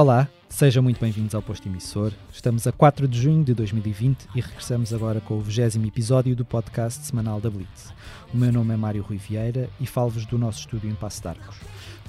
[0.00, 2.10] Olá, sejam muito bem-vindos ao Posto Emissor.
[2.32, 6.42] Estamos a 4 de junho de 2020 e regressamos agora com o 20 episódio do
[6.42, 7.92] podcast semanal da Blitz.
[8.32, 11.28] O meu nome é Mário Rui Vieira e falo-vos do nosso estúdio em Passo de
[11.28, 11.54] Arcos.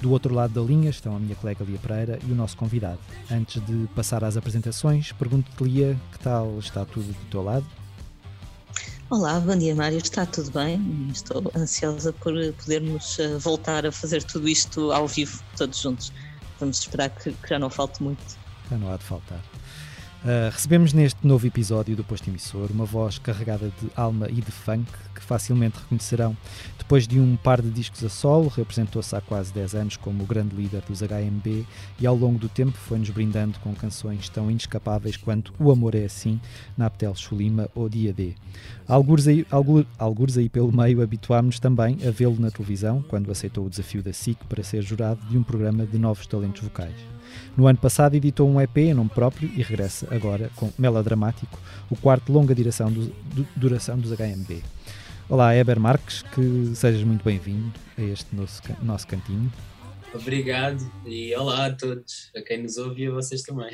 [0.00, 2.98] Do outro lado da linha estão a minha colega Lia Pereira e o nosso convidado.
[3.30, 7.66] Antes de passar às apresentações, pergunto-te, Lia, que tal está tudo do teu lado?
[9.10, 10.80] Olá, bom dia Mário, está tudo bem?
[11.12, 16.10] Estou ansiosa por podermos eh, voltar a fazer tudo isto ao vivo, todos juntos.
[16.62, 18.22] Vamos esperar que, que já não falte muito.
[18.70, 19.42] Já não há de faltar.
[20.22, 24.52] Uh, recebemos neste novo episódio do Posto Emissor uma voz carregada de alma e de
[24.52, 26.36] funk que facilmente reconhecerão.
[26.78, 30.26] Depois de um par de discos a solo, representou-se há quase 10 anos como o
[30.26, 31.66] grande líder dos HMB
[31.98, 36.04] e ao longo do tempo foi-nos brindando com canções tão inescapáveis quanto O Amor é
[36.04, 36.40] Assim,
[36.78, 38.36] Naptel Chulima ou Dia D.
[38.86, 39.44] Algures aí,
[39.98, 44.12] algures, aí pelo meio habituámos-nos também a vê-lo na televisão quando aceitou o desafio da
[44.12, 46.94] SIC para ser jurado de um programa de novos talentos vocais.
[47.56, 51.58] No ano passado editou um EP em nome próprio e regressa agora com Melodramático,
[51.90, 54.62] o quarto longa duração, do, do, duração dos HMB.
[55.28, 59.52] Olá, Eber Marques, que sejas muito bem-vindo a este nosso, nosso cantinho.
[60.14, 63.72] Obrigado e olá a todos, a quem nos ouve e a vocês também.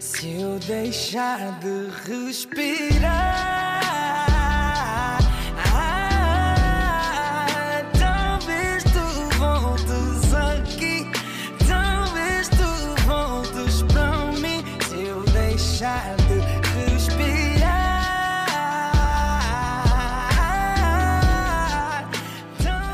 [0.00, 3.71] Se eu deixar de respirar.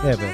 [0.09, 0.33] Heber,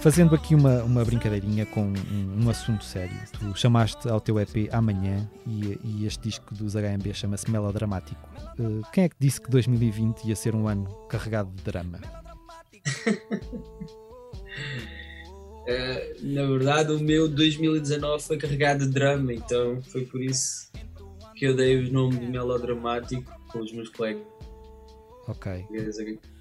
[0.00, 4.68] fazendo aqui uma, uma brincadeirinha com um, um, assunto sério, tu chamaste ao teu EP
[4.70, 8.20] Amanhã e, e este disco dos HMB chama-se Melodramático.
[8.60, 11.98] Uh, quem é que disse que 2020 ia ser um ano carregado de drama?
[11.98, 13.12] uh,
[16.22, 20.70] na verdade, o meu 2019 foi carregado de drama, então foi por isso
[21.34, 24.22] que eu dei o nome de Melodramático com os meus colegas.
[25.26, 25.66] Ok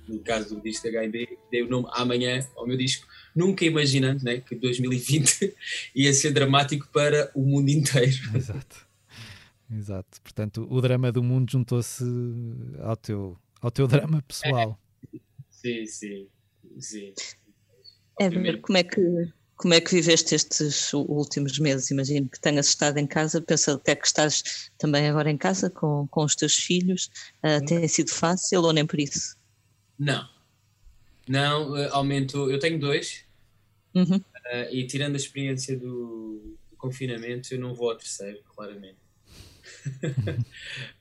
[0.08, 4.24] no caso do disco da HB, dei o nome Amanhã ao meu disco, nunca imaginando
[4.24, 5.56] né, que 2020
[5.96, 8.16] ia ser dramático para o mundo inteiro.
[8.36, 8.88] Exato.
[9.70, 10.22] Exato.
[10.22, 12.04] Portanto, o drama do mundo juntou-se
[12.80, 14.80] ao teu, ao teu drama pessoal.
[15.14, 15.20] É.
[15.50, 16.28] Sim, sim,
[16.80, 17.14] sim.
[18.20, 19.02] É ver como é que
[19.58, 21.90] como é que viveste estes últimos meses?
[21.90, 26.08] Imagino que tenhas estado em casa, pensa até que estás também agora em casa com,
[26.10, 27.10] com os teus filhos.
[27.44, 29.36] Uh, tem sido fácil ou nem por isso?
[29.98, 30.28] Não.
[31.28, 32.50] Não, uh, aumento.
[32.50, 33.26] Eu tenho dois.
[33.94, 34.18] Uhum.
[34.18, 38.98] Uh, e tirando a experiência do, do, confinamento, eu não vou ao terceiro, claramente.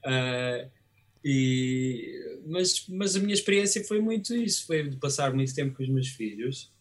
[0.05, 0.71] uh,
[1.25, 5.83] e, mas, mas a minha experiência foi muito isso: foi de passar muito tempo com
[5.83, 6.73] os meus filhos,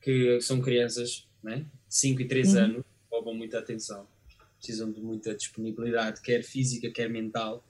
[0.00, 1.64] que são crianças, né?
[1.88, 2.60] 5 e 3 uhum.
[2.60, 4.06] anos, roubam muita atenção,
[4.56, 7.64] precisam de muita disponibilidade, quer física, quer mental.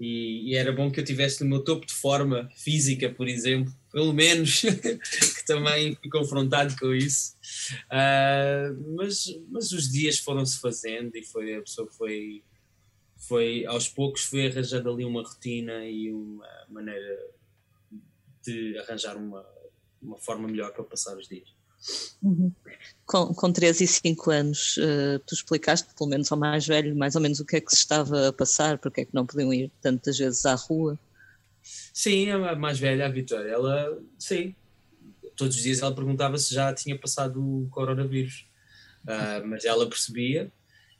[0.00, 3.72] E, e, era bom que eu tivesse no meu topo de forma física, por exemplo,
[3.90, 7.34] pelo menos, que também fui confrontado com isso.
[7.86, 12.44] Uh, mas, mas os dias foram-se fazendo e foi, a pessoa foi,
[13.16, 17.18] foi, aos poucos, foi arranjando ali uma rotina e uma maneira
[18.44, 19.44] de arranjar uma,
[20.00, 21.57] uma forma melhor para passar os dias.
[22.22, 22.52] Uhum.
[23.06, 27.14] Com, com 3 e 5 anos, uh, tu explicaste, pelo menos ao mais velho, mais
[27.14, 29.52] ou menos o que é que se estava a passar, porque é que não podiam
[29.52, 30.98] ir tantas vezes à rua?
[31.62, 34.54] Sim, a mais velha, a Vitória, ela, sim,
[35.36, 38.46] todos os dias ela perguntava se já tinha passado o coronavírus,
[39.04, 40.52] uh, mas ela percebia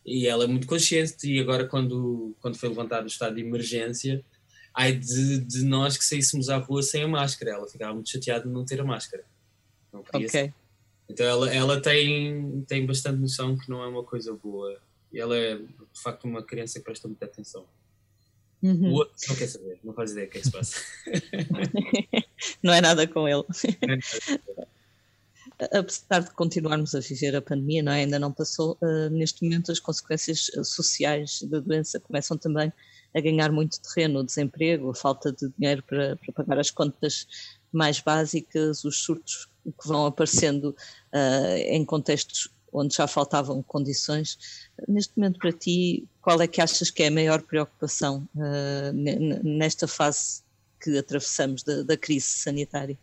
[0.06, 1.14] e ela é muito consciente.
[1.30, 4.24] E agora, quando, quando foi levantado o estado de emergência,
[4.74, 8.46] ai de, de nós que saíssemos à rua sem a máscara, ela ficava muito chateada
[8.46, 9.24] de não ter a máscara.
[9.92, 10.52] Não ok.
[11.08, 14.78] Então ela, ela tem, tem bastante noção que não é uma coisa boa.
[15.12, 17.66] E ela é, de facto, uma criança que presta muita atenção.
[18.62, 18.92] Uhum.
[18.92, 20.80] O outro não quer saber, não faz ideia o que é que se passa.
[22.62, 23.44] não é nada com ele.
[25.72, 28.00] Apesar de continuarmos a viver a pandemia, não é?
[28.00, 32.72] ainda não passou, uh, neste momento as consequências sociais da doença começam também
[33.14, 37.26] a ganhar muito terreno, o desemprego, a falta de dinheiro para, para pagar as contas
[37.72, 40.74] mais básicas, os surtos que vão aparecendo
[41.12, 44.68] uh, em contextos onde já faltavam condições.
[44.86, 48.92] Neste momento, para ti, qual é que achas que é a maior preocupação uh,
[49.42, 50.42] nesta fase
[50.80, 52.98] que atravessamos da, da, crise sanitária?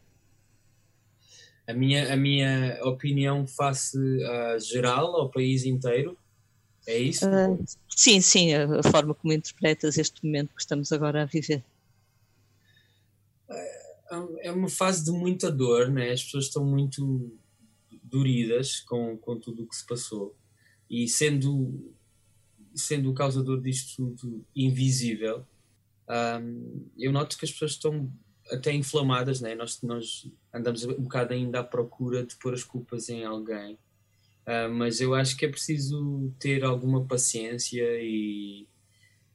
[1.68, 6.18] A minha, a minha opinião face uh, geral ao país inteiro
[6.88, 7.26] é isso?
[7.28, 11.64] Uh, sim, sim, a, a, forma como interpretas este momento que estamos agora a viver.
[14.42, 16.12] É uma fase de muita dor, né?
[16.12, 17.32] As pessoas estão muito
[18.04, 20.36] doridas com, com tudo o que se passou.
[20.90, 21.94] E sendo,
[22.74, 25.46] sendo o causador disto tudo invisível,
[26.08, 28.12] um, eu noto que as pessoas estão
[28.52, 29.56] até inflamadas, né?
[29.56, 33.74] nós, nós andamos um bocado ainda à procura de pôr as culpas em alguém.
[34.46, 38.68] Uh, mas eu acho que é preciso ter alguma paciência e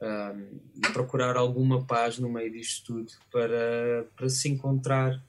[0.01, 5.23] uh, procurar alguma paz no meio disto tudo para, para se encontrar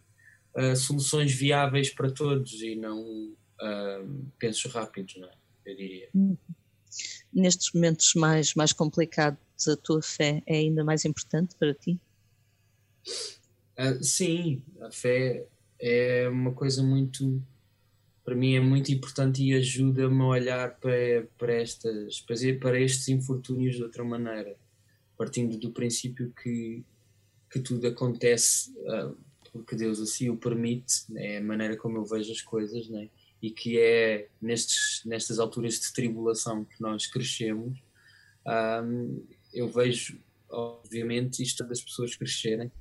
[0.55, 5.33] uh, soluções viáveis para todos e não uh, pensos rápidos, não é?
[5.65, 6.09] eu diria.
[7.33, 11.99] Nestes momentos mais, mais complicados, a tua fé é ainda mais importante para ti?
[13.77, 15.45] Uh, sim, a fé
[15.79, 17.41] é uma coisa muito,
[18.31, 23.75] para mim é muito importante e ajuda-me a olhar para, para, estas, para estes infortúnios
[23.75, 24.55] de outra maneira,
[25.17, 26.81] partindo do princípio que,
[27.51, 29.13] que tudo acontece uh,
[29.51, 31.33] porque Deus assim o permite, né?
[31.33, 33.09] é a maneira como eu vejo as coisas, né?
[33.41, 37.83] e que é nestes, nestas alturas de tribulação que nós crescemos.
[38.47, 40.17] Um, eu vejo,
[40.49, 42.71] obviamente, isto das pessoas crescerem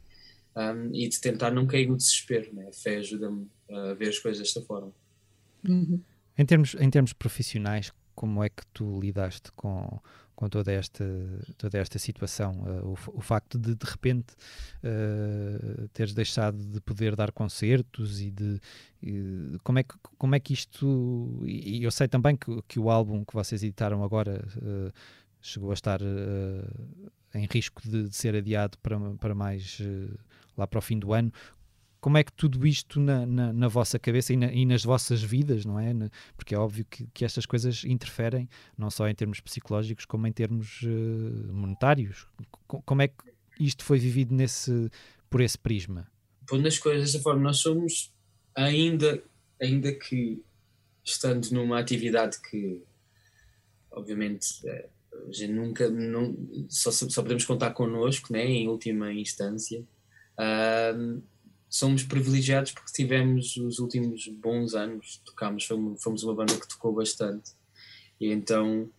[0.55, 2.55] um, e de tentar não cair no desespero.
[2.55, 2.69] Né?
[2.69, 4.95] A fé ajuda-me a ver as coisas desta forma.
[5.69, 6.01] Uhum.
[6.37, 9.99] Em, termos, em termos profissionais, como é que tu lidaste com,
[10.35, 11.05] com toda esta,
[11.57, 12.53] toda esta situação?
[12.53, 14.35] Uh, o, o, facto de, de repente,
[14.85, 18.61] uh, teres deixado de poder dar concertos e de.
[19.03, 21.43] E, como, é que, como é que isto.
[21.47, 24.93] E eu sei também que, que o álbum que vocês editaram agora uh,
[25.41, 26.01] chegou a estar
[27.33, 29.81] em risco de, de, ser adiado para, para mais
[30.55, 31.33] lá para o fim do ano
[32.01, 35.23] como é que tudo isto na, na, na vossa cabeça e, na, e, nas vossas
[35.23, 35.93] vidas, não é?
[36.37, 40.33] Porque é óbvio que, que, estas coisas interferem, não só em termos psicológicos, como em
[40.33, 42.27] termos uh, monetários.
[42.67, 43.15] Como é que
[43.59, 44.91] isto foi vivido nesse,
[45.29, 46.11] por esse prisma?
[46.47, 48.13] Pondo as coisas dessa forma, nós somos,
[48.55, 49.23] ainda,
[49.61, 50.43] ainda que
[51.05, 52.83] estando numa atividade que,
[53.91, 54.89] obviamente, é,
[55.29, 56.35] a gente nunca, não,
[56.69, 59.85] só, só podemos contar connosco, né, em última instância.
[61.71, 65.65] Somos privilegiados porque tivemos os últimos bons anos, tocámos,
[65.99, 67.53] fomos uma banda que tocou bastante
[68.21, 68.91] e então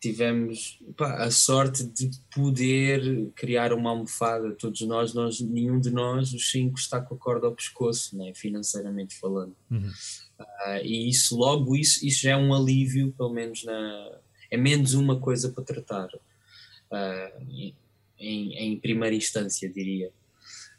[0.00, 6.34] tivemos pá, a sorte de poder criar uma almofada, todos nós, nós, nenhum de nós,
[6.34, 9.56] os cinco, está com a corda ao pescoço, né, financeiramente falando.
[9.70, 9.90] Uhum.
[10.38, 14.18] Uh, e isso, logo isso, isso já é um alívio, pelo menos na,
[14.50, 17.74] é menos uma coisa para tratar, uh,
[18.18, 20.12] em, em primeira instância, diria.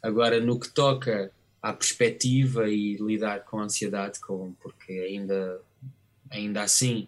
[0.03, 1.31] Agora, no que toca
[1.65, 5.59] à perspectiva e lidar com a ansiedade, com, porque ainda,
[6.29, 7.07] ainda assim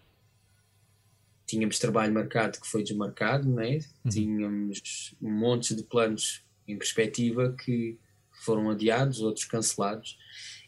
[1.46, 3.78] tínhamos trabalho marcado que foi desmarcado, né?
[4.04, 4.10] Uhum.
[4.10, 7.96] tínhamos um monte de planos em perspectiva que
[8.32, 10.18] foram adiados, outros cancelados,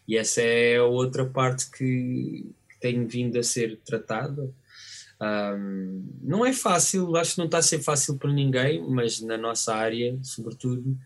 [0.07, 4.55] e essa é a outra parte que, que tem vindo a ser tratada.
[5.21, 9.37] Um, não é fácil, acho que não está a ser fácil para ninguém, mas na
[9.37, 10.97] nossa área, sobretudo,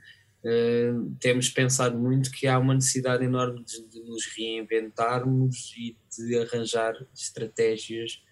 [0.44, 6.38] Uh, temos pensado muito que há uma necessidade enorme de, de, nos reinventarmos e de
[6.38, 8.22] arranjar estratégias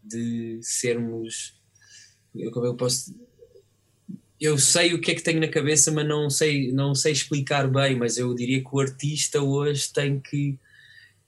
[0.00, 1.60] de sermos.
[2.52, 3.12] Como eu posso.
[4.40, 7.68] Eu sei o que é que tenho na cabeça, mas não sei, não sei explicar
[7.68, 7.96] bem.
[7.96, 10.56] Mas eu diria que o artista hoje tem que,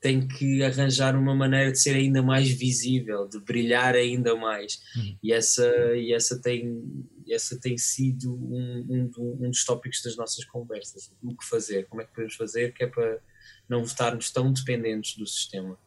[0.01, 4.81] tem que arranjar uma maneira de ser ainda mais visível, de brilhar ainda mais.
[4.95, 5.17] Uhum.
[5.25, 5.67] E, essa,
[5.97, 6.85] e essa tem
[7.33, 9.11] esse tem sido um, um,
[9.45, 11.13] um, dos tópicos das nossas conversas.
[11.23, 13.21] O que fazer, como é que podemos fazer, que é para
[13.71, 15.79] não estarmos tão dependentes do sistema.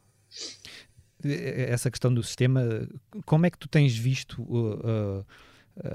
[1.22, 2.62] Essa questão do sistema,
[3.26, 5.26] como é que tu tens visto uh, uh,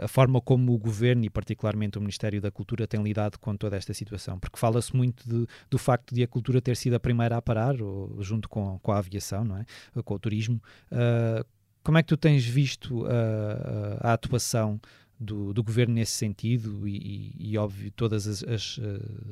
[0.02, 3.76] a forma como o governo e particularmente o Ministério da Cultura tem lidado com toda
[3.76, 4.40] esta situação?
[4.40, 7.82] Porque fala-se muito de, do facto de a cultura ter sido a primeira a parar,
[7.82, 9.66] ou, junto com, com a aviação, não é?
[10.04, 10.62] com o turismo.
[10.92, 11.46] Uh,
[11.84, 13.06] como é que tu tens visto
[14.02, 14.80] a atuação
[15.20, 18.84] do, do governo nesse sentido e, e, e óbvio, todas as, as uh,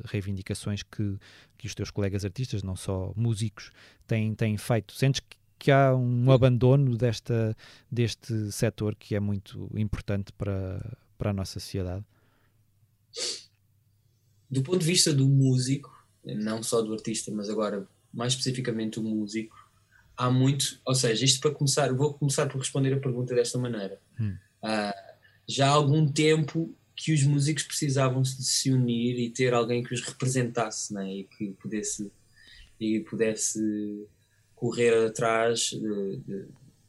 [0.04, 1.16] reivindicações que,
[1.56, 3.72] que os teus colegas artistas, não só músicos,
[4.06, 4.92] têm, têm feito.
[4.92, 7.56] Sentes que, que há um abandono desta,
[7.90, 12.04] deste setor que é muito importante para, para a nossa sociedade?
[14.50, 19.02] Do ponto de vista do músico, não só do artista, mas agora mais especificamente o
[19.02, 19.56] músico,
[20.16, 20.80] há muito.
[20.84, 23.98] Ou seja, isto para começar, vou começar por responder a pergunta desta maneira.
[24.20, 24.36] Hum.
[24.62, 25.07] Uh,
[25.48, 29.94] já há algum tempo que os músicos precisavam de se unir e ter alguém que
[29.94, 31.10] os representasse né?
[31.10, 32.10] e que pudesse,
[32.78, 34.06] e pudesse
[34.54, 36.44] correr atrás de, de,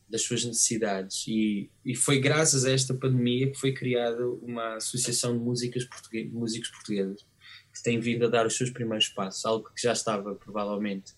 [0.09, 1.25] das suas necessidades.
[1.27, 5.87] E, e foi graças a esta pandemia que foi criada uma associação de músicas
[6.31, 7.25] músicos portugueses
[7.71, 11.13] que tem vindo a dar os seus primeiros passos, algo que já estava provavelmente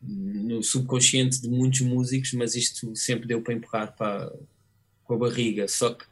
[0.00, 4.32] no subconsciente de muitos músicos, mas isto sempre deu para empurrar para,
[5.02, 5.66] com a barriga.
[5.66, 6.06] Só que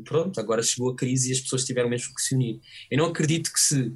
[0.00, 2.60] pronto, agora chegou a crise e as pessoas tiveram mesmo que se unir.
[2.90, 3.92] Eu não acredito que se,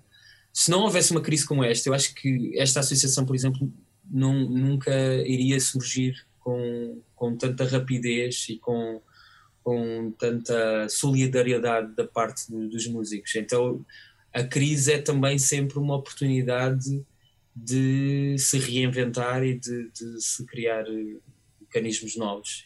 [0.53, 3.73] se não houvesse uma crise como esta, eu acho que esta associação, por exemplo,
[4.11, 4.93] não, nunca
[5.27, 9.01] iria surgir com, com tanta rapidez e com,
[9.63, 13.35] com tanta solidariedade da parte do, dos músicos.
[13.35, 13.85] Então
[14.33, 17.03] a crise é também sempre uma oportunidade
[17.55, 20.85] de se reinventar e de, de se criar
[21.59, 22.66] mecanismos novos.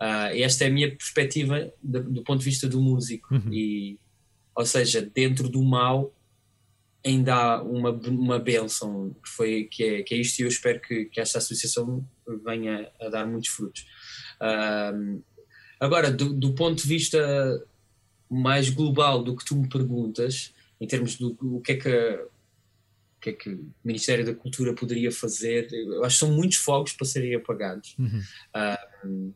[0.00, 3.34] Uh, esta é a minha perspectiva do, do ponto de vista do músico.
[3.34, 3.52] Uhum.
[3.52, 3.98] E,
[4.54, 6.14] ou seja, dentro do mal
[7.04, 10.80] ainda há uma, uma benção que, foi, que, é, que é isto e eu espero
[10.80, 12.06] que, que esta associação
[12.44, 13.86] venha a dar muitos frutos.
[14.40, 15.22] Uh,
[15.80, 17.18] agora, do, do, ponto de vista
[18.28, 23.20] mais global do que tu me perguntas, em termos do o que é que, o
[23.20, 26.92] que, é que o Ministério da Cultura poderia fazer, eu acho que são muitos fogos
[26.92, 27.96] para serem apagados.
[27.98, 28.22] Uhum.
[28.54, 29.34] Uh,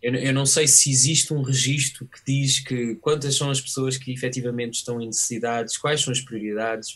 [0.00, 3.96] eu, eu, não sei se existe um registro que diz que quantas são as pessoas
[3.96, 6.94] que efetivamente estão em necessidades, quais são as prioridades,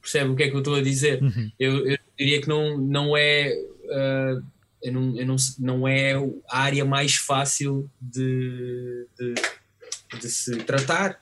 [0.00, 1.22] percebe o que é que eu estou a dizer?
[1.22, 1.50] Uhum.
[1.58, 3.52] Eu, eu, diria que não, não é.
[3.84, 4.44] Uh,
[4.82, 6.12] eu não, eu não, não é
[6.48, 9.34] a área mais fácil de, de,
[10.20, 11.18] de, se tratar,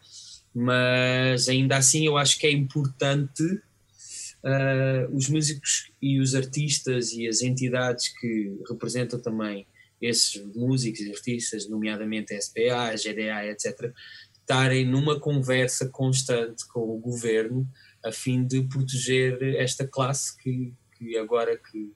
[0.53, 7.27] mas ainda assim eu acho que é importante uh, os músicos e os artistas e
[7.29, 9.67] as entidades que representam também
[10.01, 13.93] esses músicos e artistas, nomeadamente a SPA, a GDA, etc.,
[14.41, 17.67] estarem numa conversa constante com o governo
[18.05, 21.93] a fim de proteger esta classe que, que agora que,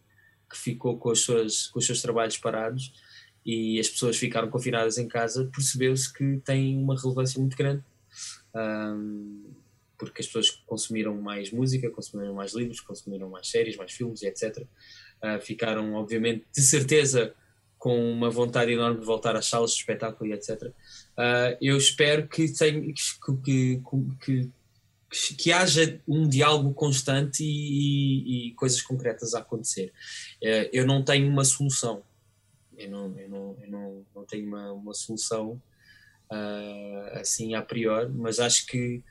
[0.50, 2.93] que ficou com os, seus, com os seus trabalhos parados
[3.45, 7.85] e as pessoas ficaram confinadas em casa, percebeu-se que tem uma relevância muito grande.
[8.55, 9.52] Um,
[9.99, 14.64] porque as pessoas consumiram mais música, consumiram mais livros, consumiram mais séries, mais filmes, etc.
[15.23, 17.35] Uh, ficaram, obviamente, de certeza
[17.78, 20.62] com uma vontade enorme de voltar às salas de espetáculo e etc.
[20.62, 20.73] Uh,
[21.16, 23.02] ah, eu espero que, tenha, que,
[23.44, 23.82] que,
[24.20, 29.92] que, que, haja um diálogo constante e, e, e coisas concretas a acontecer.
[30.42, 32.02] Uh, eu não tenho uma solução.
[32.76, 35.61] Eu não, eu não, eu não, não tenho uma, uma solução
[36.30, 39.02] uh, assim a priori, mas acho que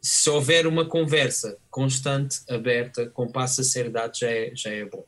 [0.00, 4.84] se houver uma conversa constante, aberta, com passo a ser dado, já é, já é
[4.84, 5.04] bom.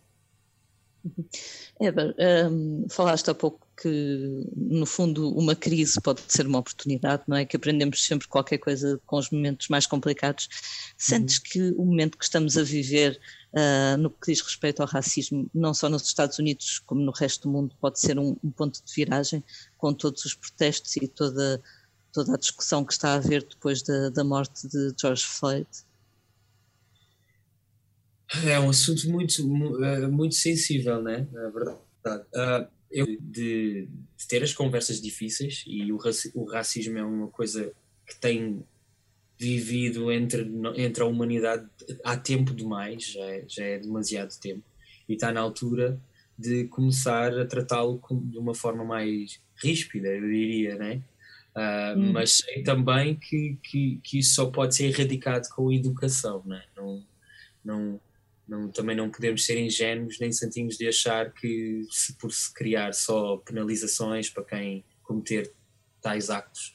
[1.82, 2.14] Eber,
[2.48, 7.44] um, falaste há pouco que, no fundo, uma crise pode ser uma oportunidade, não é?
[7.44, 10.48] Que aprendemos sempre qualquer coisa com os momentos mais complicados.
[10.96, 11.42] Sentes uhum.
[11.44, 13.20] que o momento que estamos a viver,
[13.52, 17.48] uh, no que diz respeito ao racismo, não só nos Estados Unidos, como no resto
[17.48, 19.42] do mundo, pode ser um, um ponto de viragem,
[19.76, 21.60] com todos os protestos e toda,
[22.12, 25.66] toda a discussão que está a haver depois da, da morte de George Floyd?
[28.46, 29.42] É um assunto muito,
[29.84, 31.26] eh, muito sensível, né?
[31.34, 31.78] É verdade.
[32.06, 35.98] Uh, eu, de, de, ter as conversas difíceis, e o,
[36.34, 37.72] o racismo é uma coisa
[38.06, 38.64] que tem
[39.38, 41.66] vivido entre, entre a humanidade
[42.04, 44.62] há tempo demais, já é, já é demasiado tempo,
[45.08, 45.98] e está na altura
[46.38, 51.02] de começar a tratá-lo de uma forma mais ríspida, eu diria, né?
[51.54, 52.12] Uh, hum.
[52.12, 56.62] Mas sei também que, que, que isso só pode ser erradicado com educação, né?
[56.74, 57.04] não,
[57.64, 58.00] não,
[58.46, 62.92] não, também não podemos ser ingênuos nem sentimos de achar que se, por se criar
[62.92, 65.52] só penalizações para quem cometer
[66.00, 66.74] tais actos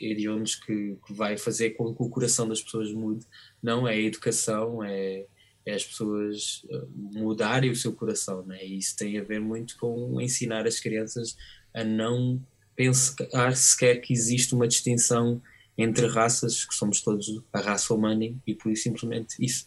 [0.00, 3.26] hediondos que, que vai fazer com que o coração das pessoas mude.
[3.62, 5.26] Não, é a educação, é,
[5.66, 8.64] é as pessoas eh, mudarem o seu coração, né?
[8.64, 11.36] e isso tem a ver muito com ensinar as crianças
[11.74, 12.40] a não
[12.74, 15.42] pensar sequer que existe uma distinção
[15.76, 19.66] entre raças, que somos todos a raça humana e por simplesmente isso.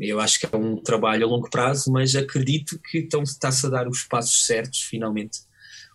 [0.00, 3.70] Eu acho que é um trabalho a longo prazo, mas acredito que então está-se a
[3.70, 5.40] dar os passos certos, finalmente.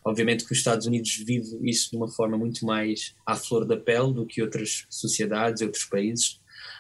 [0.04, 3.76] Obviamente que os Estados Unidos vivem isso de uma forma muito mais à flor da
[3.76, 6.40] pele do que outras sociedades, outros países,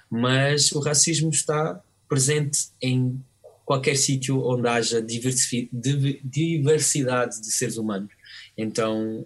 [0.10, 3.22] mas o racismo está presente em
[3.65, 8.13] qualquer sítio onde haja diversidade de seres humanos.
[8.56, 9.25] Então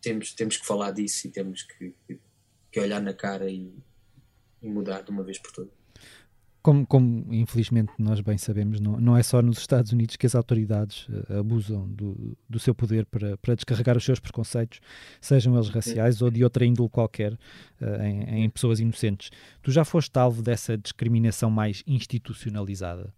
[0.00, 1.94] temos, temos que falar disso e temos que,
[2.70, 3.72] que olhar na cara e,
[4.62, 5.83] e mudar de uma vez por todas.
[6.64, 10.34] Como, como, infelizmente nós bem sabemos, não, não, é só nos Estados Unidos que as
[10.34, 14.80] autoridades uh, abusam do, do, seu poder para, para, descarregar os seus preconceitos,
[15.20, 19.30] sejam eles raciais ou de outra índole qualquer, uh, em, em, pessoas inocentes.
[19.60, 23.12] Tu já foste alvo dessa discriminação mais institucionalizada?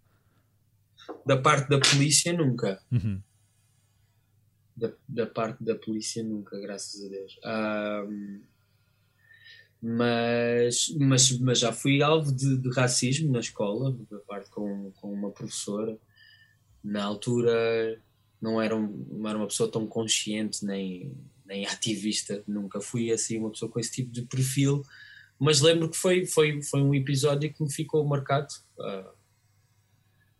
[1.25, 2.83] Da parte da polícia, nunca.
[2.91, 3.21] Uhum.
[4.75, 7.39] Da, da, parte da polícia, nunca, graças a Deus.
[8.09, 8.41] Um
[9.81, 15.13] Mas, mas, mas já fui alvo de, de racismo na escola, da parte com, com
[15.13, 15.97] uma professora.
[16.83, 18.01] Na altura
[18.41, 21.15] não era, um, era uma pessoa tão consciente nem,
[21.45, 24.83] nem ativista, nunca fui assim uma pessoa com esse tipo de perfil,
[25.39, 28.47] mas lembro que foi, foi, foi um episódio que me ficou marcado
[28.79, 29.11] uh,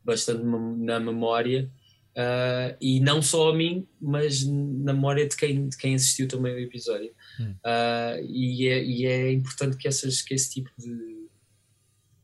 [0.03, 1.71] bastante na memória
[2.17, 6.51] Uh, e não só a mim, mas na memória de quem, de quem assistiu também
[6.51, 7.13] ao episódio.
[7.39, 7.51] Hum.
[7.63, 11.27] Uh, e, é, e é importante que, essas, que esse tipo de,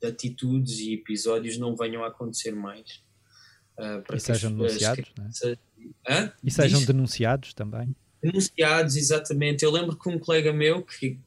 [0.02, 3.04] de atitudes e episódios não venham a acontecer mais.
[3.78, 6.34] Uh, para e sejam denunciados, né?
[6.44, 6.88] E sejam Diz?
[6.88, 7.96] denunciados também.
[8.20, 9.64] Denunciados, exatamente.
[9.64, 11.20] Eu lembro que um colega meu que,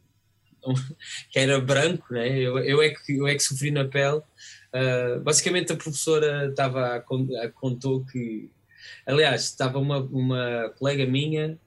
[1.31, 2.37] que era branco, né?
[2.37, 4.23] eu, eu, é que, eu é que sofri na pele.
[4.75, 7.01] Uh, basicamente a professora estava
[7.55, 8.51] contou que
[9.05, 11.59] Aliás, estava uma, uma colega minha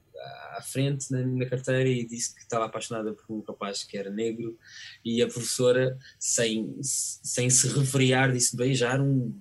[0.56, 4.10] à frente na, na carteira e disse que estava apaixonada por um rapaz que era
[4.10, 4.56] negro
[5.04, 9.34] e a professora, sem, sem se refriar, disse beijar um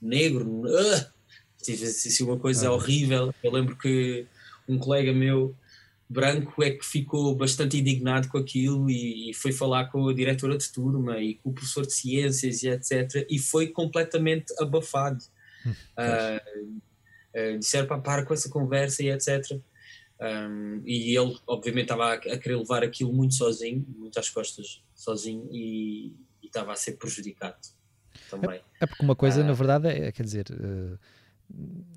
[0.00, 0.62] negro.
[0.62, 1.12] Uh!
[1.64, 2.72] Disse uma coisa ah.
[2.72, 3.32] horrível.
[3.42, 4.26] Eu lembro que
[4.68, 5.54] um colega meu
[6.08, 10.58] branco é que ficou bastante indignado com aquilo e, e, foi falar com a diretora
[10.58, 13.26] de turma e com o professor de ciências e etc.
[13.30, 15.24] E foi completamente abafado.
[15.64, 16.82] Hum, uh,
[17.34, 19.58] uh, disseram para parar com essa conversa e etc.
[20.20, 24.80] Um, e ele, obviamente, estava a, a, querer levar aquilo muito sozinho, muito às costas
[24.94, 27.56] sozinho, e, e estava a ser prejudicado
[28.30, 28.60] também.
[28.80, 30.96] É, é porque uma coisa, uh, na verdade, é, quer dizer, uh,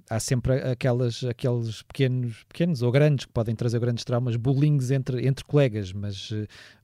[0.10, 5.28] há sempre aquelas, aqueles pequenos, pequenos ou grandes que podem trazer grandes traumas, bullying entre,
[5.28, 6.32] entre colegas, mas,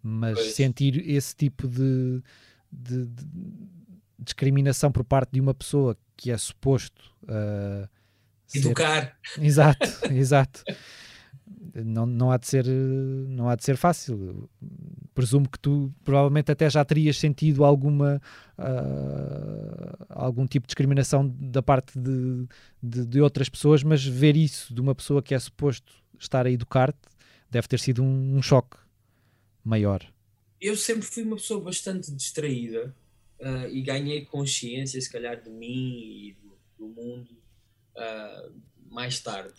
[0.04, 2.22] mas sentir esse tipo de,
[2.72, 3.26] de, de,
[4.20, 7.12] discriminação por parte de uma pessoa que é suposto.
[7.24, 7.90] Uh,
[8.54, 9.18] Educar.
[9.40, 10.64] Exato, exato.
[11.74, 14.50] Não, não, há de ser, não há de ser fácil.
[15.14, 18.22] Presumo que tu provavelmente até já terias sentido alguma
[18.58, 22.46] uh, algum tipo de discriminação da parte de,
[22.82, 26.52] de, de, outras pessoas, mas ver isso de uma pessoa que é suposto estar a
[26.52, 27.00] educar-te
[27.50, 28.78] deve ter sido um, um, choque
[29.64, 30.02] maior.
[30.60, 32.96] Eu sempre fui uma pessoa bastante distraída
[33.40, 37.41] uh, e ganhei consciência, se calhar, de mim e do, do mundo
[38.02, 38.52] uh,
[38.90, 39.54] mais tarde.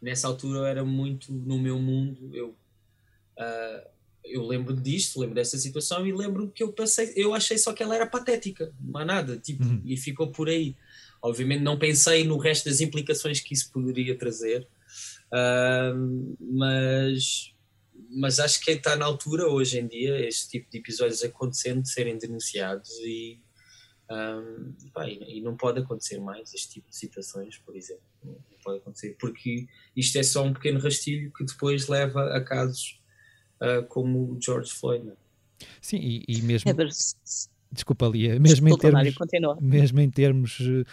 [0.00, 2.48] Nessa altura eu era muito no meu mundo, eu,
[3.38, 3.88] uh,
[4.24, 7.82] eu lembro disto, lembro dessa situação e lembro que eu passei, eu achei só que
[7.82, 9.82] ela era patética, há nada, tipo, uhum.
[9.84, 10.76] e ficou por aí.
[11.20, 14.66] Obviamente não pensei no resto das implicações que isso poderia trazer,
[15.32, 17.54] uh, mas,
[18.10, 21.90] mas acho que está na altura hoje em dia este tipo de episódios acontecendo de
[21.90, 23.40] serem denunciados e
[24.12, 28.02] um, pá, e, não pode acontecer mais este tipo de situações, por exemplo.
[28.22, 33.00] Não pode acontecer, porque isto é só um pequeno rastilho que depois leva a casos
[33.60, 35.06] uh, como o George Floyd.
[35.06, 35.12] Não?
[35.12, 35.16] É?
[35.80, 36.70] Sim, e, e mesmo.
[36.70, 36.74] É,
[37.70, 39.16] Desculpa, Lia, mesmo Desculpa, em termos.
[39.32, 40.84] Mário, mesmo em termos eh,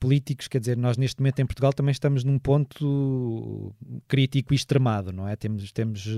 [0.00, 3.72] políticos, quer dizer, nós neste momento em Portugal também estamos num ponto
[4.08, 5.36] crítico e extremado, não é?
[5.36, 6.08] Temos, temos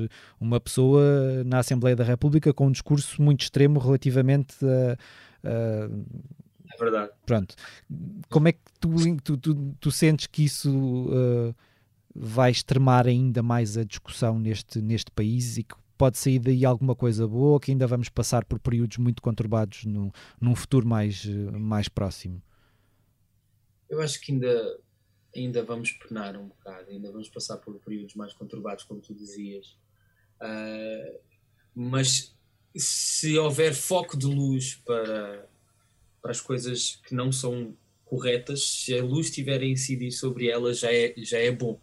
[0.40, 4.96] uma pessoa na Assembleia da República com um discurso muito extremo relativamente a
[5.44, 6.04] Uh,
[6.72, 7.12] é verdade.
[7.26, 7.54] Pronto.
[8.28, 8.90] Como é que tu,
[9.22, 10.70] tu, tu, tu sentes que isso
[11.08, 11.54] uh,
[12.14, 16.94] vai extremar ainda mais a discussão neste, neste país e que pode sair daí alguma
[16.96, 21.88] coisa boa que ainda vamos passar por períodos muito conturbados no, num futuro mais, mais
[21.88, 22.42] próximo?
[23.88, 24.78] Eu acho que ainda,
[25.36, 29.76] ainda vamos penar um bocado, ainda vamos passar por períodos mais conturbados, como tu dizias.
[30.40, 31.20] Uh,
[31.74, 32.34] mas
[32.76, 35.46] se houver foco de luz para,
[36.22, 40.80] para as coisas que não são corretas, se a luz estiver a incidir sobre elas,
[40.80, 41.80] já é, já é bom.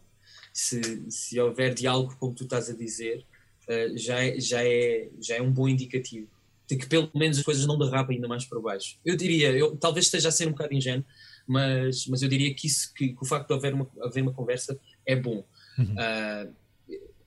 [0.53, 3.25] Se, se houver diálogo, como tu estás a dizer,
[3.67, 6.27] uh, já, é, já, é, já é um bom indicativo
[6.67, 8.97] de que pelo menos as coisas não derrapem ainda mais para baixo.
[9.05, 11.05] Eu diria, eu talvez esteja a ser um bocado ingênuo,
[11.47, 14.33] mas, mas eu diria que, isso, que, que o facto de haver uma, haver uma
[14.33, 15.45] conversa é bom.
[15.77, 15.93] Uhum.
[15.93, 16.53] Uh,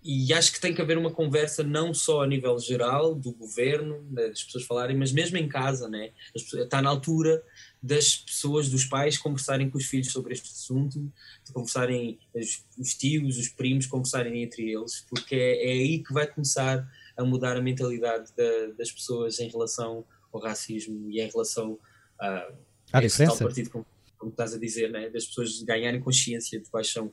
[0.02, 4.02] e acho que tem que haver uma conversa não só a nível geral do governo,
[4.10, 6.10] das pessoas falarem, mas mesmo em casa, né?
[6.34, 7.42] Está na altura
[7.82, 11.00] das pessoas, dos pais, conversarem com os filhos sobre este assunto,
[11.44, 16.14] de conversarem, os, os tios, os primos, conversarem entre eles, porque é, é, aí que
[16.14, 21.28] vai começar a mudar a mentalidade da, das pessoas em relação ao racismo e em
[21.28, 21.78] relação
[22.18, 22.48] a,
[22.92, 23.02] a.
[23.38, 23.70] Tal partido
[24.20, 25.08] como estás a dizer, né?
[25.08, 27.10] das pessoas ganharem consciência de quais são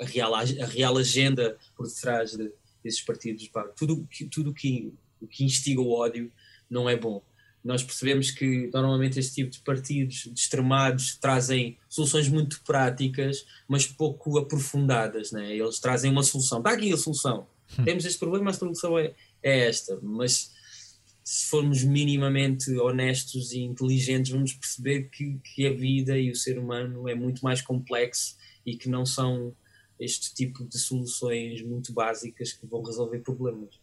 [0.00, 2.50] a real, a real agenda por detrás de,
[2.82, 3.46] desses partidos.
[3.48, 3.62] Pá.
[3.76, 6.32] Tudo, tudo que, o que instiga o ódio
[6.68, 7.22] não é bom.
[7.62, 14.38] Nós percebemos que normalmente este tipo de partidos extremados trazem soluções muito práticas, mas pouco
[14.38, 15.32] aprofundadas.
[15.32, 15.56] Né?
[15.56, 16.58] Eles trazem uma solução.
[16.58, 17.46] Está aqui a solução.
[17.78, 17.84] Hum.
[17.84, 19.98] Temos este problema, a solução é, é esta.
[20.00, 20.54] Mas
[21.26, 26.56] se formos minimamente honestos e inteligentes, vamos perceber que, que a vida e o ser
[26.56, 29.52] humano é muito mais complexo e que não são
[29.98, 33.74] este tipo de soluções muito básicas que vão resolver problemas.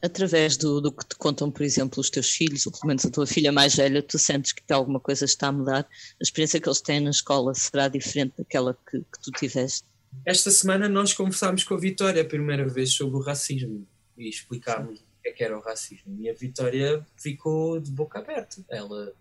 [0.00, 3.10] Através do, do, que te contam, por exemplo, os teus filhos, ou pelo menos a
[3.10, 5.80] tua filha mais velha, tu sentes que alguma coisa está a mudar?
[5.80, 9.84] A experiência que eles têm na escola será diferente daquela que, que tu tiveste?
[10.24, 13.84] Esta semana nós conversámos com a Vitória a primeira vez sobre o racismo
[14.16, 16.16] e explicámos é que era o racismo.
[16.20, 18.62] E a Vitória ficou de boca aberta.
[18.68, 19.12] Ela,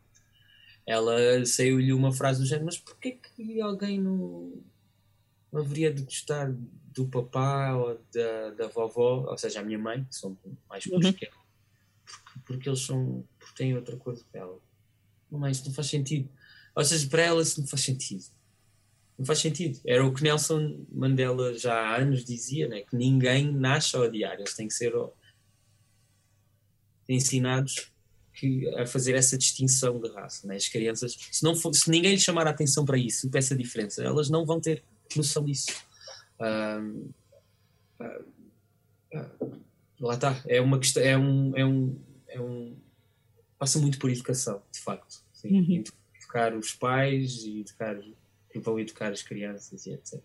[0.86, 4.54] ela saiu-lhe uma frase do género: Mas porquê que alguém não,
[5.52, 6.54] não haveria de gostar
[6.94, 11.06] do papá ou da, da vovó, ou seja, a minha mãe, que são mais puros
[11.06, 11.14] uhum.
[11.14, 11.36] que ela,
[12.06, 14.58] porque, porque, eles são, porque têm outra cor que ela.
[15.32, 16.30] Não, isso não faz sentido.
[16.76, 18.24] Ou seja, para ela isso não faz sentido.
[19.18, 19.80] Não faz sentido.
[19.86, 22.82] Era o que Nelson Mandela já há anos dizia, né?
[22.82, 24.94] que ninguém nasce a odiar, eles têm que ser
[27.10, 27.92] ensinados
[28.34, 30.48] que, a fazer essa distinção de raça.
[30.48, 30.56] Né?
[30.56, 33.56] As crianças, se, não for, se ninguém lhes chamar a atenção para isso, para essa
[33.56, 34.84] diferença, elas não vão ter
[35.16, 35.72] noção disso.
[36.40, 37.12] Uh,
[38.00, 39.62] uh,
[40.00, 42.78] lá está, é uma questão, é um, é um, é um
[43.58, 45.22] passa muito por educação, de facto.
[45.34, 45.60] Sim.
[45.60, 45.84] Uhum.
[46.16, 48.00] Educar os pais e educar
[48.50, 50.22] que vão educar as crianças e etc.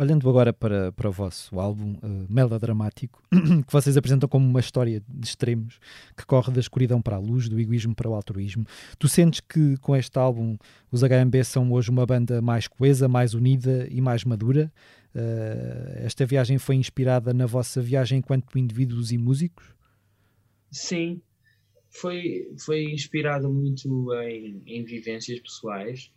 [0.00, 3.20] Olhando agora para, para o vosso álbum uh, melodramático,
[3.66, 5.80] que vocês apresentam como uma história de extremos
[6.16, 8.64] que corre da escuridão para a luz, do egoísmo para o altruísmo,
[8.96, 10.56] tu sentes que com este álbum
[10.92, 14.72] os HMB são hoje uma banda mais coesa, mais unida e mais madura?
[15.12, 19.66] Uh, esta viagem foi inspirada na vossa viagem enquanto indivíduos e músicos?
[20.70, 21.20] Sim,
[21.90, 26.08] foi, foi inspirada muito em, em vivências pessoais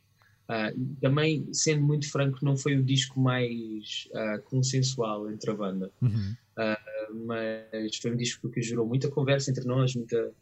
[0.52, 5.90] Uh, também, sendo muito franco, não foi o disco mais uh, consensual entre a banda,
[6.02, 6.36] uhum.
[6.58, 10.34] uh, mas foi um disco que gerou muita conversa entre nós, muita,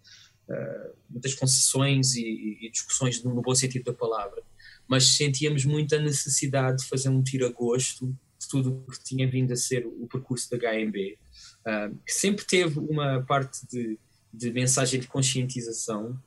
[1.07, 4.41] muitas concessões e, e, discussões no, bom sentido da palavra.
[4.87, 8.07] Mas sentíamos muita necessidade de fazer um tiro-a-gosto
[8.39, 11.19] de tudo o que tinha vindo a ser o percurso da HMB,
[12.03, 13.99] que sempre teve uma parte de,
[14.33, 16.19] de mensagem de conscientização,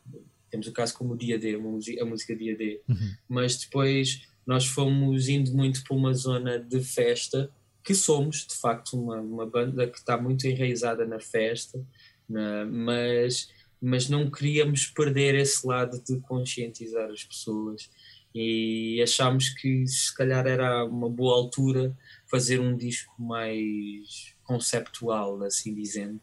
[0.52, 3.14] temos o caso como o Dia D, a música Dia D, uhum.
[3.26, 7.50] mas depois nós fomos indo muito para uma zona de festa,
[7.82, 11.82] que somos de facto uma, uma banda que está muito enraizada na festa,
[12.28, 13.48] na, mas,
[13.80, 17.88] mas não queríamos perder esse lado de conscientizar as pessoas
[18.34, 21.96] e achámos que se calhar era uma boa altura
[22.30, 26.20] fazer um disco mais conceptual, assim dizendo.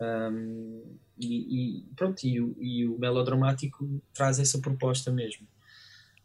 [0.00, 0.82] Um,
[1.18, 5.46] e, e, pronto, e o, e o, melodramático traz essa proposta mesmo.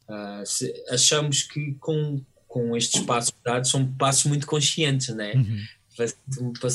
[0.08, 5.34] Uh, se, achamos que com, com estes passos dados são passos muito conscientes, né?
[5.36, 5.64] Uhum.
[5.96, 6.08] Para,
[6.60, 6.70] para,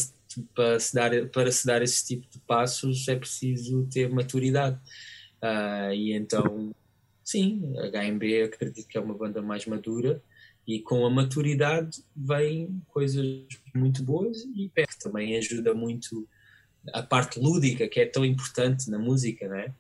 [0.55, 4.79] para, se dar, para se dar esse tipo de passos é preciso ter maturidade.
[5.43, 6.75] Uh, e então,
[7.23, 10.23] sim, a HMB acredito que é uma banda mais madura
[10.67, 16.27] e com a maturidade vem coisas muito boas e PEC também ajuda muito
[16.93, 19.73] a parte lúdica que é tão importante na música, né?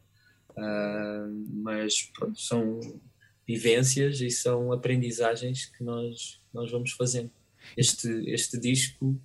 [0.50, 2.80] Uh, mas pronto, são
[3.46, 7.30] vivências e são aprendizagens que nós, nós vamos fazendo.
[7.76, 9.18] Este, este disco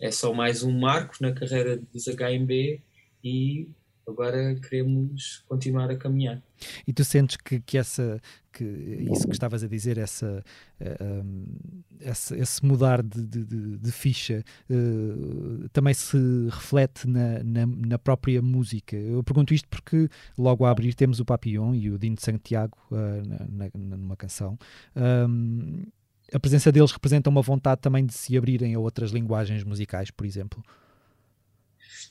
[0.00, 2.80] é só mais um marco na carreira dos HMB
[3.22, 3.68] e
[4.06, 6.42] agora queremos continuar a caminhar.
[6.86, 8.20] E tu sentes que, que essa
[8.52, 10.44] que isso que estavas a dizer, essa,
[10.80, 11.58] uh,
[12.00, 16.18] esse, esse, mudar de, de, de ficha uh, também se
[16.50, 18.94] reflete na, na, na, própria música.
[18.94, 22.76] Eu pergunto isto porque logo a abrir temos o Papillon e o Dino de Santiago
[22.90, 24.58] uh, na, na, numa canção.
[24.94, 25.84] Um,
[26.32, 30.26] a presença deles representa uma vontade também de se abrirem a outras linguagens musicais, por
[30.26, 30.62] exemplo.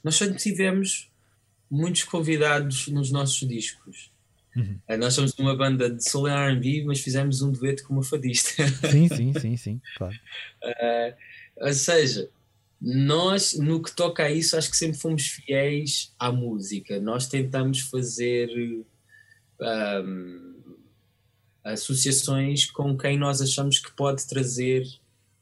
[0.04, 1.11] Nós sempre tivemos
[1.72, 4.12] muitos convidados nos nossos discos.
[4.56, 4.78] Uhum.
[4.86, 8.04] Eh, nós somos uma banda de soul e R&B, mas fizemos um dueto com uma
[8.04, 8.68] fadista.
[8.92, 10.16] Sim, sim, sim, sim, claro.
[10.62, 12.30] Uh, ou seja,
[12.82, 17.00] nós, no que toca a isso, acho que sempre fomos fiéis à música.
[17.00, 18.50] Nós tentamos fazer
[19.62, 20.56] um,
[21.64, 24.84] associações com quem nós achamos que pode trazer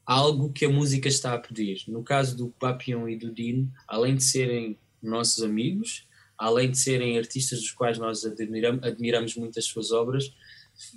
[0.06, 1.82] algo que a música está a pedir.
[1.88, 6.06] No caso do Papillon e do Dino, além de serem nossos amigos,
[6.40, 10.32] além de serem artistas dos quais nós admiramos, admiramos muito as suas obras,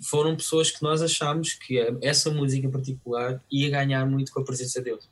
[0.10, 4.46] foram pessoas que nós achámos que essa música em particular ia ganhar muito com a
[4.46, 5.10] presença deles.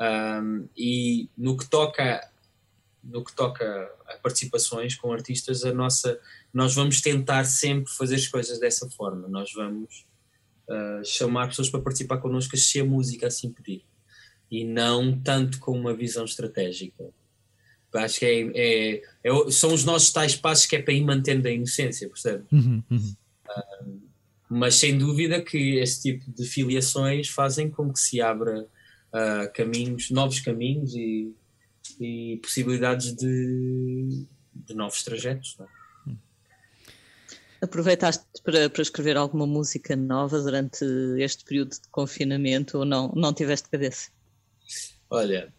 [0.00, 2.26] Um, e no que toca
[3.04, 6.18] no que toca a participações com artistas, a nossa,
[6.52, 9.28] nós vamos tentar sempre fazer as coisas dessa forma.
[9.28, 10.04] Nós vamos
[10.68, 13.84] uh, chamar pessoas para participar connosco se a música assim pedir.
[14.50, 17.12] E não tanto com uma visão estratégica
[17.98, 21.48] acho que é, é, é, são os nossos tais passos que é para ir mantendo
[21.48, 22.44] a inocência, percebe?
[22.52, 23.14] Uhum, uhum.
[23.84, 24.00] Um,
[24.48, 30.10] mas sem dúvida que esse tipo de filiações fazem com que se abra uh, caminhos,
[30.10, 31.34] novos caminhos e,
[32.00, 35.56] e possibilidades de, de novos trajetos.
[35.58, 35.76] Não é?
[37.60, 40.84] Aproveitaste para, para escrever alguma música nova durante
[41.18, 44.10] este período de confinamento ou não, não tiveste cabeça?
[45.08, 45.52] Olha,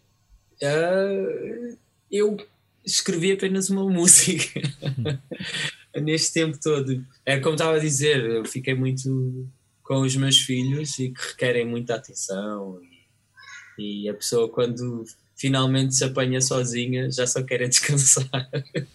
[0.62, 1.76] uh,
[2.10, 2.36] eu
[2.84, 4.60] escrevi apenas uma música
[5.96, 7.04] neste tempo todo.
[7.24, 9.46] É como estava a dizer, eu fiquei muito
[9.82, 12.78] com os meus filhos e que requerem muita atenção
[13.78, 15.04] e, e a pessoa quando
[15.36, 18.28] finalmente se apanha sozinha já só quer é descansar.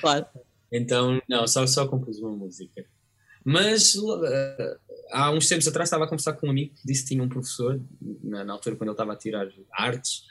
[0.00, 0.26] Claro.
[0.70, 2.84] Então, não, só, só compus uma música.
[3.44, 4.78] Mas uh,
[5.10, 7.28] há uns tempos atrás estava a conversar com um amigo que disse que tinha um
[7.28, 7.80] professor,
[8.22, 10.24] na, na altura quando ele estava a tirar artes,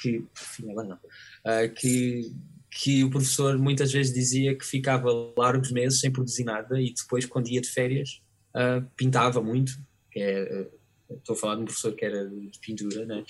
[0.00, 2.32] que, enfim, agora não, uh, que,
[2.70, 7.26] que o professor muitas vezes dizia que ficava largos meses sem produzir nada e depois,
[7.26, 8.22] quando ia de férias,
[8.54, 9.72] uh, pintava muito,
[10.10, 10.68] que é,
[11.10, 13.24] estou a falar de um professor que era de pintura, né?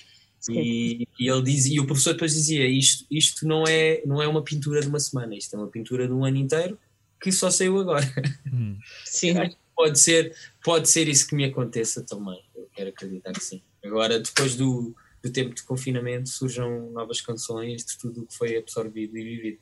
[0.49, 4.27] E, e, ele dizia, e o professor depois dizia: isto, isto não, é, não é
[4.27, 6.77] uma pintura de uma semana, isto é uma pintura de um ano inteiro
[7.21, 8.05] que só saiu agora.
[8.53, 8.77] Hum.
[9.05, 9.33] Sim.
[9.75, 12.39] Pode ser, pode ser isso que me aconteça também.
[12.55, 13.61] Eu quero acreditar que sim.
[13.83, 18.57] Agora, depois do, do tempo de confinamento, surjam novas canções de tudo o que foi
[18.57, 19.61] absorvido e vivido.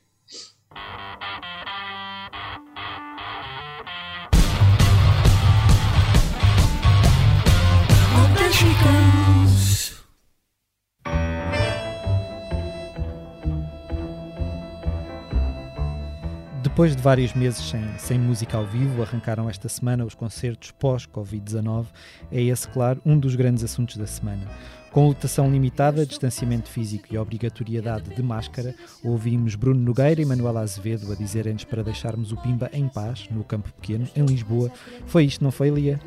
[16.64, 21.88] Depois de vários meses sem, sem música ao vivo, arrancaram esta semana os concertos pós-Covid-19.
[22.32, 24.50] É esse, claro, um dos grandes assuntos da semana.
[24.92, 31.10] Com lotação limitada, distanciamento físico e obrigatoriedade de máscara, ouvimos Bruno Nogueira e Manuela Azevedo
[31.10, 34.70] a dizerem-nos para deixarmos o Pimba em paz, no Campo Pequeno, em Lisboa.
[35.08, 35.98] Foi isto, não foi, Lia?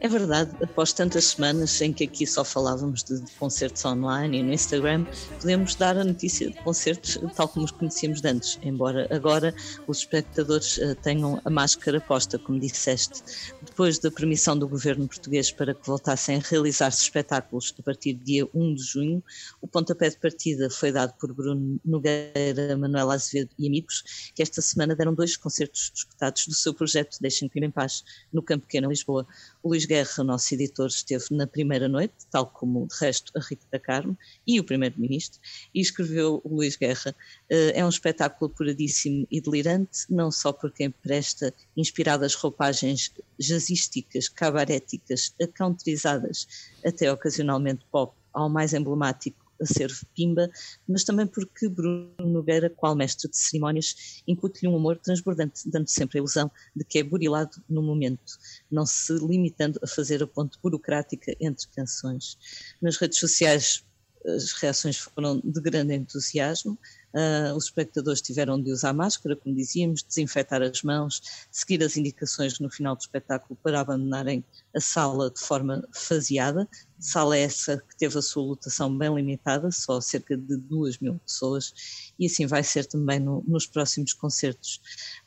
[0.00, 4.52] É verdade, após tantas semanas em que aqui só falávamos de, concertos online e no
[4.52, 5.04] Instagram,
[5.40, 9.52] podemos dar a notícia de concertos tal como os conhecíamos de antes, embora agora
[9.88, 13.24] os espectadores uh, tenham a máscara posta, como disseste.
[13.60, 18.46] Depois da permissão do governo português para que voltassem a realizar-se espetáculos a partir dia
[18.54, 19.24] 1 de junho.
[19.60, 24.62] O pontapé de partida foi dado por Bruno Nogueira, Manuel Azevedo e amigos, que esta
[24.62, 28.88] semana deram dois concertos disputados do seu projeto Deixem Pima em Paz, no Campo Pequeno,
[28.88, 29.26] Lisboa.
[29.68, 33.78] Luís Guerra, nosso editor, esteve na primeira noite, tal como de resto a Rita da
[33.78, 35.38] Carmo e o Primeiro-Ministro,
[35.74, 37.14] e escreveu o Luís Guerra.
[37.50, 45.34] Eh, é um espetáculo puradíssimo e delirante, não só porque empresta inspiradas roupagens jazzísticas, cabaréticas,
[45.38, 46.48] accountrizadas,
[46.82, 50.48] até ocasionalmente pop, ao mais emblemático a ser Pimba,
[50.86, 56.18] mas também porque Bruno Nogueira, qual mestre de cerimónias, incute-lhe um humor transbordante, dando sempre
[56.18, 58.38] a ilusão de que é burilado no momento,
[58.70, 62.38] não se limitando a fazer a ponte burocrática entre canções.
[62.80, 63.84] Nas redes sociais
[64.26, 66.78] as reações foram de grande entusiasmo,
[67.14, 72.60] Uh, os espectadores tiveram de usar máscara, como dizíamos, desinfetar as mãos, seguir as indicações
[72.60, 74.44] no final do espetáculo para abandonarem
[74.74, 76.68] a sala de forma faseada.
[76.98, 82.12] Sala essa que teve a sua lotação bem limitada, só cerca de 2 mil pessoas,
[82.18, 84.80] e assim vai ser também no, nos próximos concertos.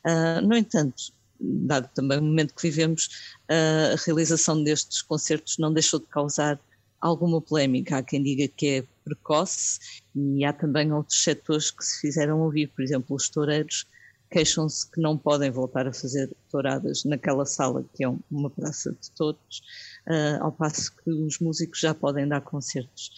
[0.06, 3.06] Uh, no entanto, dado também o momento que vivemos,
[3.50, 6.60] uh, a realização destes concertos não deixou de causar
[7.00, 7.98] alguma polémica.
[7.98, 9.78] Há quem diga que é precoce
[10.14, 13.86] e há também outros setores que se fizeram ouvir, por exemplo, os toureiros
[14.32, 19.10] queixam-se que não podem voltar a fazer touradas naquela sala que é uma praça de
[19.10, 19.62] todos,
[20.08, 23.10] uh, ao passo que os músicos já podem dar concertos.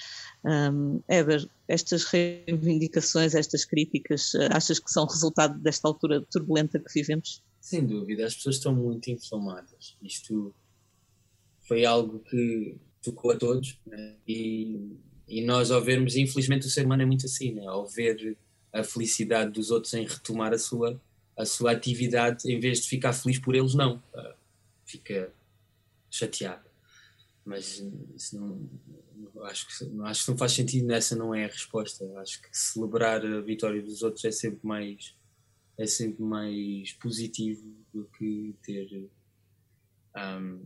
[0.45, 6.93] Um, Eber, estas reivindicações, estas críticas, uh, achas que são resultado desta altura turbulenta que
[6.93, 7.41] vivemos?
[7.61, 9.97] Sem dúvida, as pessoas estão muito inflamadas.
[10.03, 10.53] Isto
[11.67, 14.17] foi algo que tocou a todos né?
[14.27, 17.67] e e nós, ao vermos, infelizmente, o ser humano é muito assim, né?
[17.67, 18.37] ao ver
[18.73, 21.01] a felicidade dos outros em retomar a sua,
[21.37, 24.03] a sua atividade, em vez de ficar feliz por eles, não.
[24.15, 24.35] Uh,
[24.85, 25.33] fica
[26.11, 26.69] chateado.
[27.45, 27.83] Mas
[28.17, 28.69] isso não,
[29.35, 32.05] não, acho, que, não, acho que não faz sentido, essa não é a resposta.
[32.19, 35.15] Acho que celebrar a vitória dos outros é sempre mais,
[35.79, 39.09] é sempre mais positivo do que ter.
[40.17, 40.61] Um,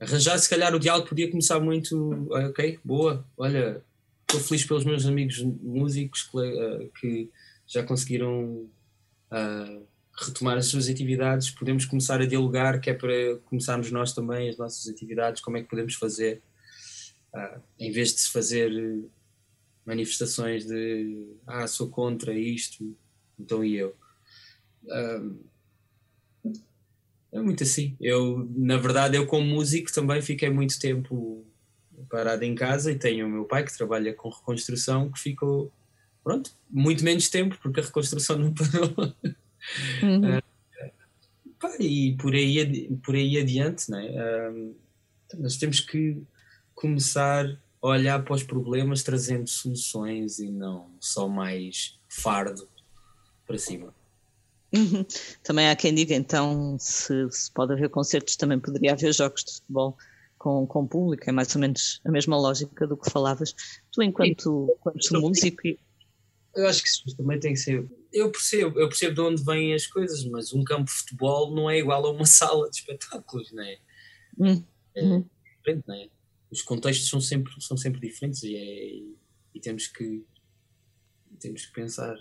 [0.00, 3.82] arranjar, se calhar o diálogo podia começar muito, ah, ok, boa, olha,
[4.22, 7.30] estou feliz pelos meus amigos músicos que, uh, que
[7.66, 8.68] já conseguiram
[9.30, 14.48] uh, retomar as suas atividades, podemos começar a dialogar, que é para começarmos nós também
[14.48, 16.42] as nossas atividades, como é que podemos fazer,
[17.34, 18.70] uh, em vez de se fazer
[19.84, 22.94] manifestações de ah, sou contra isto,
[23.38, 23.96] então e eu.
[24.84, 25.38] Um,
[27.32, 27.96] é muito assim.
[28.00, 31.44] Eu, na verdade, eu como músico também fiquei muito tempo
[32.08, 35.72] parado em casa e tenho o meu pai que trabalha com reconstrução que ficou,
[36.22, 39.14] pronto, muito menos tempo porque a reconstrução não parou.
[40.02, 40.38] Uhum.
[41.60, 44.08] Uh, e por aí, por aí adiante, né?
[44.10, 44.76] Uh,
[45.36, 46.22] nós temos que
[46.72, 52.68] começar a olhar para os problemas trazendo soluções e não só mais fardo
[53.44, 53.92] para cima.
[54.72, 55.04] Uhum.
[55.42, 59.54] Também há quem diga, então, se, se, pode haver concertos, também poderia haver jogos de
[59.54, 59.96] futebol
[60.36, 63.54] com, com público, é mais ou menos a mesma lógica do que falavas.
[63.92, 65.62] Tu, enquanto, enquanto músico.
[66.54, 67.88] Eu acho que isso também tem que ser.
[68.12, 71.68] Eu percebo, eu percebo de onde vêm as coisas, mas um campo de futebol não
[71.68, 73.78] é igual a uma sala de espetáculos, não é?
[74.38, 74.64] Uhum.
[74.94, 75.00] É
[75.56, 76.08] diferente, não é?
[76.50, 79.14] Os contextos são sempre, são sempre diferentes e, é,
[79.54, 80.24] e temos que
[81.38, 82.16] temos que pensar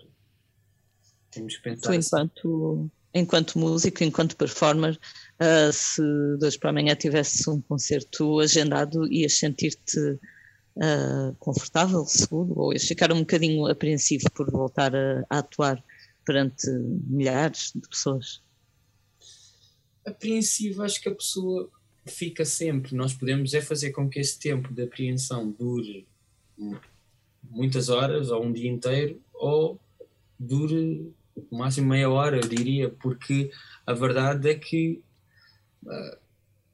[1.37, 1.89] temos que pensar.
[1.89, 4.99] Tu, enquanto, enquanto músico, enquanto performer,
[5.39, 6.01] uh, se
[6.39, 13.11] dois para amanhã tivesse um concerto agendado, ias sentir-te uh, confortável, seguro, ou ias ficar
[13.11, 15.83] um bocadinho apreensivo por voltar a, a atuar
[16.25, 16.69] perante
[17.07, 18.41] milhares de pessoas?
[20.05, 21.69] Apreensivo, acho que a pessoa
[22.05, 22.95] fica sempre.
[22.95, 26.07] Nós podemos é fazer com que esse tempo de apreensão dure
[27.43, 29.79] muitas horas ou um dia inteiro ou
[30.39, 31.13] dure
[31.51, 33.51] no máximo meia hora, eu diria, porque
[33.85, 35.01] a verdade é que
[35.85, 36.17] uh,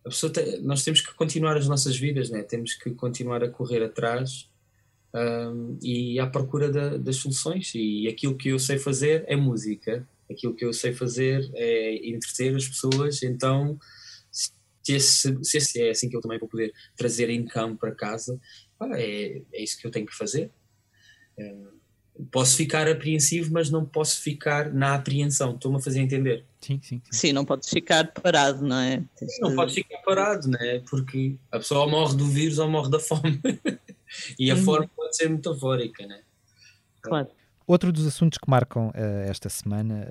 [0.05, 2.43] a pessoa nós temos que continuar as nossas vidas, né?
[2.43, 4.49] temos que continuar a correr atrás
[5.13, 7.73] um, e à procura da, das soluções.
[7.75, 12.55] E aquilo que eu sei fazer é música, aquilo que eu sei fazer é entreter
[12.55, 13.77] as pessoas, então
[14.31, 14.51] se
[14.89, 18.37] esse, se esse é assim que eu também vou poder trazer income para casa,
[18.95, 20.51] é, é isso que eu tenho que fazer.
[21.39, 21.82] Um,
[22.31, 25.55] posso ficar apreensivo, mas não posso ficar na apreensão.
[25.55, 26.45] Estou-me a fazer entender?
[26.61, 27.11] Sim, sim, sim.
[27.11, 29.03] Sim, não podes ficar parado, não é?
[29.15, 30.79] Sim, não podes ficar parado, não é?
[30.79, 33.41] Porque a pessoa morre do vírus ou morre da fome.
[34.39, 34.63] e a hum.
[34.63, 36.21] forma pode ser metafórica, não é?
[37.01, 37.27] Claro.
[37.65, 38.93] Outro dos assuntos que marcam uh,
[39.25, 40.05] esta semana,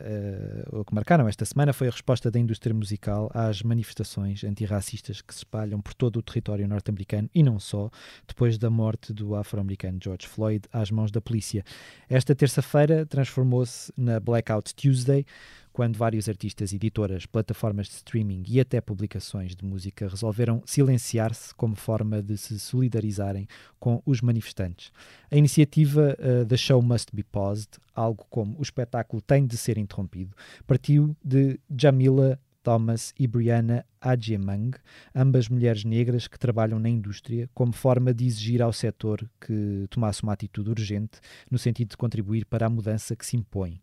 [0.71, 5.21] uh, ou que marcaram esta semana, foi a resposta da indústria musical às manifestações antirracistas
[5.21, 7.91] que se espalham por todo o território norte-americano e não só,
[8.27, 11.63] depois da morte do afro-americano George Floyd às mãos da polícia.
[12.09, 15.27] Esta terça-feira transformou-se na Blackout Tuesday,
[15.73, 21.75] quando vários artistas, editoras, plataformas de streaming e até publicações de música resolveram silenciar-se como
[21.75, 23.47] forma de se solidarizarem
[23.79, 24.93] com os manifestantes.
[25.31, 29.79] A iniciativa uh, The Show Must Be Paused, algo como o espetáculo tem de ser
[29.79, 34.77] interrompido, partiu de Jamila Thomas e Brianna Adjemang,
[35.15, 40.23] ambas mulheres negras que trabalham na indústria, como forma de exigir ao setor que tomasse
[40.23, 41.19] uma atitude urgente
[41.51, 43.81] no sentido de contribuir para a mudança que se impõe.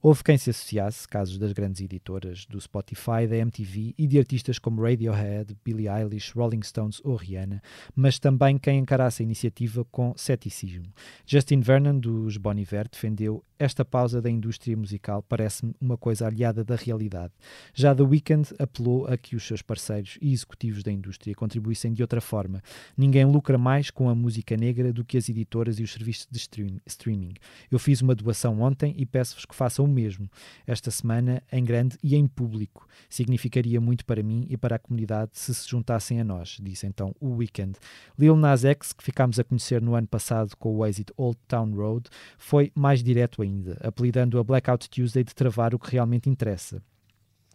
[0.00, 4.56] Houve quem se associasse, casos das grandes editoras do Spotify, da MTV e de artistas
[4.56, 7.60] como Radiohead, Billie Eilish, Rolling Stones ou Rihanna,
[7.96, 10.86] mas também quem encarasse a iniciativa com ceticismo.
[11.26, 16.62] Justin Vernon, dos Bon Iver, defendeu esta pausa da indústria musical parece-me uma coisa aliada
[16.62, 17.32] da realidade.
[17.74, 22.00] Já The Weeknd apelou a que os seus parceiros e executivos da indústria contribuíssem de
[22.00, 22.62] outra forma.
[22.96, 26.38] Ninguém lucra mais com a música negra do que as editoras e os serviços de
[26.86, 27.34] streaming.
[27.68, 30.30] Eu fiz uma doação ontem e peço-vos que façam o mesmo.
[30.66, 32.86] Esta semana, em grande e em público.
[33.08, 37.14] Significaria muito para mim e para a comunidade se se juntassem a nós, disse então
[37.20, 37.78] o Weeknd.
[38.18, 41.74] Lil Nas X, que ficámos a conhecer no ano passado com o êxito Old Town
[41.74, 46.82] Road, foi mais direto ainda, apelidando a Blackout Tuesday de travar o que realmente interessa.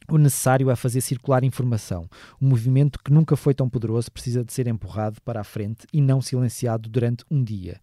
[0.09, 2.09] O necessário é fazer circular informação.
[2.39, 6.01] O movimento que nunca foi tão poderoso precisa de ser empurrado para a frente e
[6.01, 7.79] não silenciado durante um dia.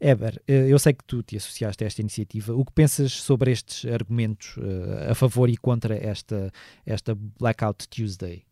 [0.00, 2.54] Eber, eh, eu sei que tu te associaste a esta iniciativa.
[2.54, 6.52] O que pensas sobre estes argumentos uh, a favor e contra esta,
[6.84, 8.44] esta Blackout Tuesday?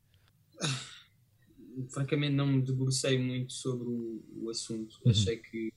[1.91, 4.97] Francamente, não me debrucei muito sobre o, o assunto.
[5.05, 5.11] Uhum.
[5.11, 5.73] Achei que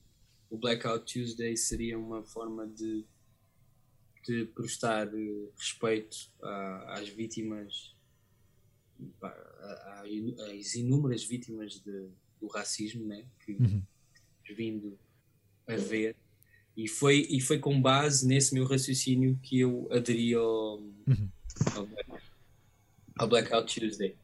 [0.50, 3.04] o Blackout Tuesday seria uma forma de,
[4.28, 6.30] de prestar eh, respeito
[6.88, 7.94] às vítimas,
[9.20, 12.08] às inúmeras vítimas de,
[12.38, 13.82] do racismo né, que uhum.
[14.54, 14.98] vindo
[15.66, 16.14] a ver.
[16.76, 21.28] E foi, e foi com base nesse meu raciocínio que eu aderi ao, uhum.
[21.74, 21.88] ao,
[23.16, 24.14] ao Blackout Tuesday.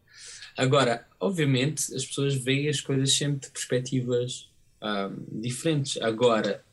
[0.57, 6.00] Agora, obviamente, as pessoas veem as coisas sempre de perspectivas um, diferentes.
[6.00, 6.64] Agora,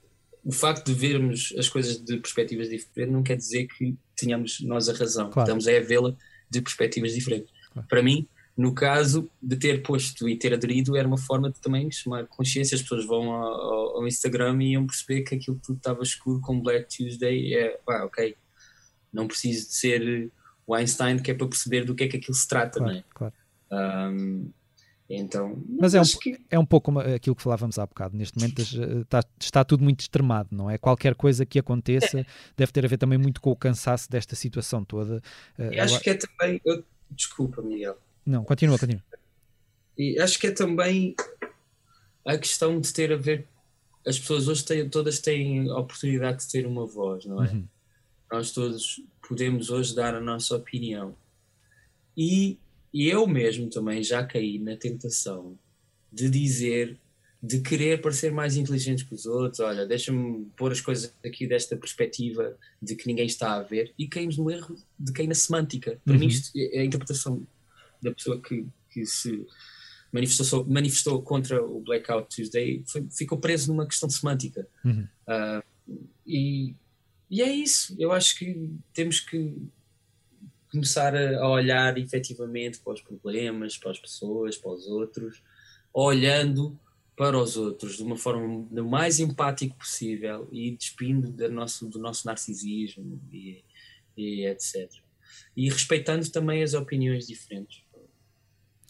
[0.43, 4.89] o facto de vermos as coisas de perspectivas diferentes não quer dizer que tenhamos nós
[4.89, 5.29] a razão.
[5.29, 5.47] Claro.
[5.47, 6.15] Estamos a vê-la
[6.49, 7.51] de perspectivas diferentes.
[7.71, 7.87] Claro.
[7.87, 8.27] Para mim,
[8.57, 12.75] no caso de ter posto e ter aderido, era uma forma de também chamar consciência.
[12.75, 16.59] As pessoas vão ao, ao Instagram e iam perceber que aquilo tudo estava escuro com
[16.59, 17.53] Black Tuesday.
[17.53, 18.35] É, pá, ok,
[19.11, 20.31] não preciso de ser
[20.65, 22.99] o Einstein que é para perceber do que é que aquilo se trata, claro, não
[22.99, 23.03] é?
[23.13, 23.33] Claro.
[23.71, 24.51] Um,
[25.15, 26.39] então, mas é um, que...
[26.49, 28.15] é um pouco aquilo que falávamos há bocado.
[28.15, 28.61] Neste momento
[29.01, 30.77] está, está tudo muito extremado, não é?
[30.77, 32.25] Qualquer coisa que aconteça é.
[32.55, 35.21] deve ter a ver também muito com o cansaço desta situação toda.
[35.57, 36.61] Eu acho que é também.
[36.63, 37.97] Eu, desculpa, Miguel.
[38.25, 39.03] Não, continua, continua.
[39.97, 41.15] E acho que é também
[42.25, 43.47] a questão de ter a ver.
[44.05, 47.49] As pessoas hoje têm, todas têm a oportunidade de ter uma voz, não é?
[47.49, 47.67] Uhum.
[48.31, 51.15] Nós todos podemos hoje dar a nossa opinião.
[52.17, 52.57] E,
[52.93, 55.57] e eu mesmo também já caí na tentação
[56.11, 56.97] de dizer,
[57.41, 59.61] de querer parecer mais inteligente que os outros.
[59.61, 63.93] Olha, deixa-me pôr as coisas aqui desta perspectiva de que ninguém está a ver.
[63.97, 65.99] E caímos no erro de cair na semântica.
[66.03, 66.19] Para uhum.
[66.19, 67.45] mim, isto, é a interpretação
[68.01, 69.45] da pessoa que, que se
[70.11, 74.67] manifestou, manifestou contra o Blackout Tuesday foi, ficou preso numa questão semântica.
[74.83, 75.07] Uhum.
[75.27, 76.75] Uh, e,
[77.29, 77.95] e é isso.
[77.97, 79.55] Eu acho que temos que
[80.71, 85.43] começar a, olhar efetivamente para os problemas, para as pessoas, para os outros,
[85.93, 86.79] olhando
[87.15, 91.99] para os outros de uma forma o mais empático possível e despindo do nosso, do
[91.99, 93.63] nosso narcisismo e,
[94.17, 94.89] e etc.
[95.55, 97.83] E respeitando também as opiniões diferentes.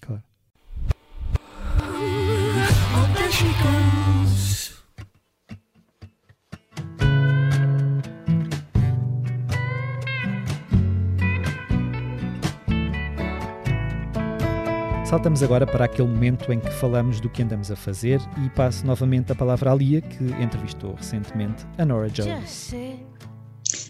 [0.01, 0.23] Claro.
[15.11, 18.87] Saltamos agora para aquele momento em que falamos do que andamos a fazer e passo
[18.87, 22.73] novamente a palavra à Lia, que entrevistou recentemente a Nora Jones.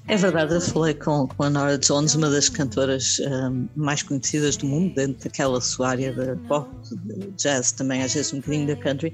[0.08, 4.58] É verdade, eu falei com, com a Nora Jones, uma das cantoras um, mais conhecidas
[4.58, 8.66] do mundo, dentro daquela sua área de pop, de jazz, também às vezes um bocadinho
[8.66, 9.14] da country.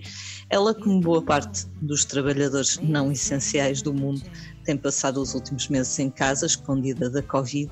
[0.49, 4.21] Ela, como boa parte dos trabalhadores não essenciais do mundo,
[4.67, 7.71] tem passado os últimos meses em casa, escondida da Covid,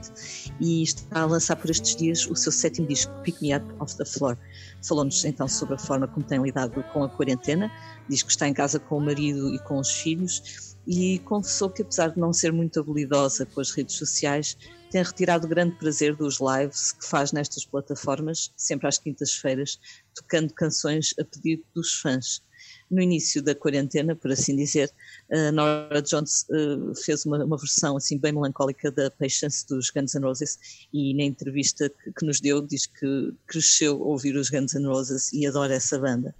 [0.62, 3.98] e está a lançar por estes dias o seu sétimo disco, Pick Me Up Off
[3.98, 4.38] the Floor.
[4.82, 7.70] Falou-nos então sobre a forma como tem lidado com a quarentena,
[8.08, 11.82] diz que está em casa com o marido e com os filhos e confessou que,
[11.82, 14.58] apesar de não ser muito habilidosa com as redes sociais,
[14.90, 19.78] tem retirado grande prazer dos lives que faz nestas plataformas, sempre às quintas-feiras,
[20.16, 22.42] tocando canções a pedido dos fãs.
[22.90, 24.92] No início da quarentena, por assim dizer,
[25.32, 30.14] a Nora Jones uh, fez uma, uma, versão assim bem melancólica da Patience dos Guns
[30.14, 34.74] N' Roses e na entrevista que, que nos deu diz que cresceu ouvir os Guns
[34.74, 36.36] N' Roses e adora essa banda.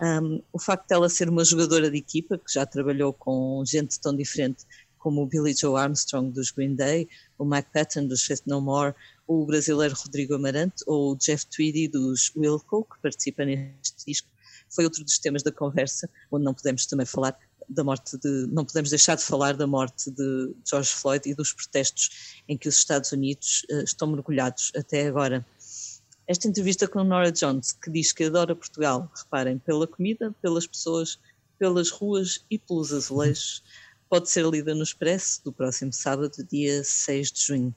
[0.00, 4.14] Um, o facto dela ser uma jogadora de equipa, que já trabalhou com gente tão
[4.16, 4.66] diferente
[5.04, 7.06] como o Billy Joe Armstrong dos Green Day,
[7.38, 8.94] o Mike Patton dos Faith No More,
[9.26, 14.28] o brasileiro Rodrigo Amarante ou o Jeff Tweedy dos Wilco, que participa neste disco,
[14.74, 18.64] foi outro dos temas da conversa, onde não podemos também falar da morte de, não
[18.64, 22.76] podemos deixar de falar da morte de George Floyd e dos protestos em que os
[22.76, 25.44] Estados Unidos uh, estão mergulhados até agora.
[26.26, 31.18] Esta entrevista com Nora Jones, que diz que adora Portugal, reparem, pela comida, pelas pessoas,
[31.58, 33.62] pelas ruas e pelos azulejos,
[34.08, 37.74] pode ser lida no Expresso do próximo sábado, dia 6 de junho.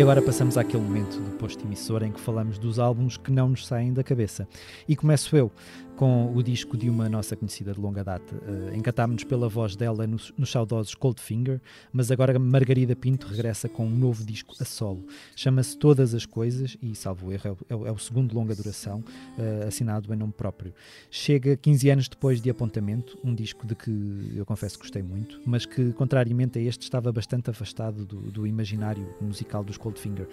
[0.00, 3.50] E agora passamos àquele momento do posto emissor em que falamos dos álbuns que não
[3.50, 4.48] nos saem da cabeça.
[4.88, 5.52] E começo eu
[6.00, 8.34] com o disco de uma nossa conhecida de longa data.
[8.34, 11.60] Uh, Encantámos-nos pela voz dela nos, nos saudosos Coldfinger,
[11.92, 15.04] mas agora Margarida Pinto regressa com um novo disco a solo.
[15.36, 19.00] Chama-se Todas as Coisas e, salvo erro, é o, é o segundo longa duração,
[19.36, 20.72] uh, assinado em nome próprio.
[21.10, 25.38] Chega 15 anos depois de Apontamento, um disco de que eu confesso que gostei muito,
[25.44, 30.26] mas que, contrariamente a este, estava bastante afastado do, do imaginário musical dos Coldfinger.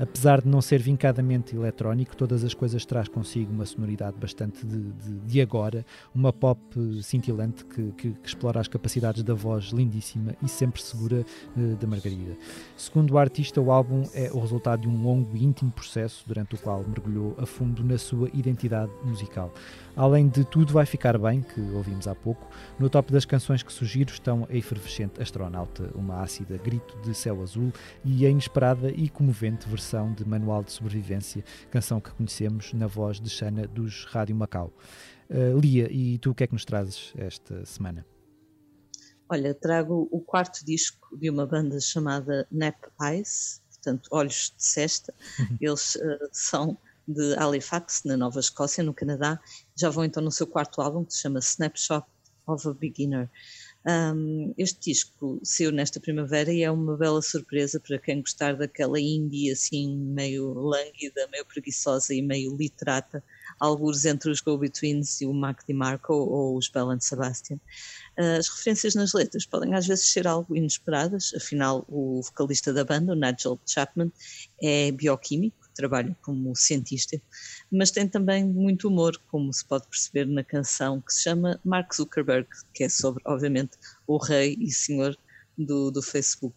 [0.00, 4.90] Apesar de não ser vincadamente eletrónico, Todas as Coisas traz consigo uma sonoridade bastante de,
[4.90, 5.84] de de, agora,
[6.14, 6.60] uma pop
[7.02, 11.24] cintilante que, que, que, explora as capacidades da voz lindíssima e sempre segura
[11.56, 12.36] uh, da Margarida.
[12.76, 16.54] Segundo o artista, o álbum é o resultado de um longo e íntimo processo durante
[16.54, 19.52] o qual mergulhou a fundo na sua identidade musical.
[19.94, 22.48] Além de Tudo Vai Ficar Bem, que ouvimos há pouco,
[22.78, 27.42] no top das canções que sugiro estão a efervescente Astronauta, uma ácida grito de céu
[27.42, 27.70] azul,
[28.02, 33.20] e a inesperada e comovente versão de Manual de Sobrevivência, canção que conhecemos na voz
[33.20, 34.72] de Xana dos Rádio Macau.
[35.32, 38.06] Uh, Lia, e tu o que é que nos trazes esta semana?
[39.30, 45.14] Olha, trago o quarto disco de uma banda chamada Nap Eyes, portanto, Olhos de Cesta.
[45.38, 45.56] Uhum.
[45.58, 46.78] Eles uh, são
[47.08, 49.40] de Halifax, na Nova Escócia, no Canadá.
[49.74, 52.06] Já vão então no seu quarto álbum, que se chama Snapshot
[52.46, 53.30] of a Beginner.
[53.84, 59.00] Um, este disco saiu nesta primavera e é uma bela surpresa para quem gostar daquela
[59.00, 63.24] indie assim meio lânguida, meio preguiçosa e meio literata,
[63.62, 67.56] alguns entre os Go-Betweens e o Mac DiMarco ou os Bell and Sebastian.
[68.18, 72.84] Uh, as referências nas letras podem às vezes ser algo inesperadas, afinal o vocalista da
[72.84, 74.10] banda, o Nigel Chapman,
[74.60, 77.18] é bioquímico trabalho como cientista,
[77.70, 81.94] mas tem também muito humor, como se pode perceber na canção que se chama Mark
[81.94, 85.16] Zuckerberg, que é sobre, obviamente, o rei e senhor
[85.56, 86.54] do, do Facebook.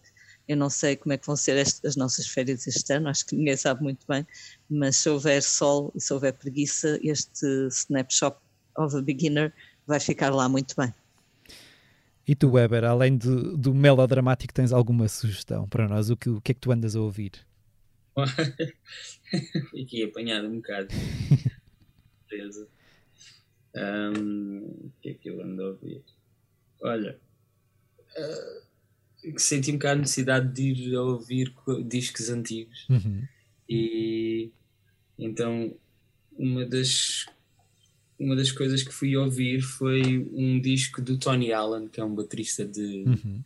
[0.47, 3.25] Eu não sei como é que vão ser este, as nossas férias este ano, acho
[3.25, 4.25] que ninguém sabe muito bem,
[4.69, 8.37] mas se houver sol e se houver preguiça, este snapshot
[8.77, 9.53] of a beginner
[9.87, 10.93] vai ficar lá muito bem.
[12.27, 16.09] E tu, Weber, além do, do melodramático, tens alguma sugestão para nós?
[16.09, 17.31] O que, o que é que tu andas a ouvir?
[19.71, 20.87] Fiquei apanhado um bocado.
[22.29, 22.67] Beleza.
[23.75, 26.03] Um, o que é que eu ando a ouvir?
[26.81, 27.19] Olha,
[28.17, 28.65] uh,
[29.37, 31.53] senti um bocado a necessidade de ir a ouvir
[31.85, 32.87] discos antigos.
[32.89, 33.23] Uhum.
[33.67, 34.51] E
[35.17, 35.75] então
[36.37, 37.25] uma das
[38.19, 42.15] uma das coisas que fui ouvir foi um disco do Tony Allen, que é um
[42.15, 43.43] baterista de, uhum.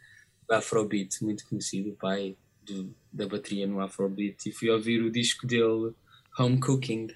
[0.48, 5.12] de Afrobeat, muito conhecido, o pai do, da bateria no Afrobeat e fui ouvir o
[5.12, 5.94] disco dele,
[6.38, 7.08] Home Cooking,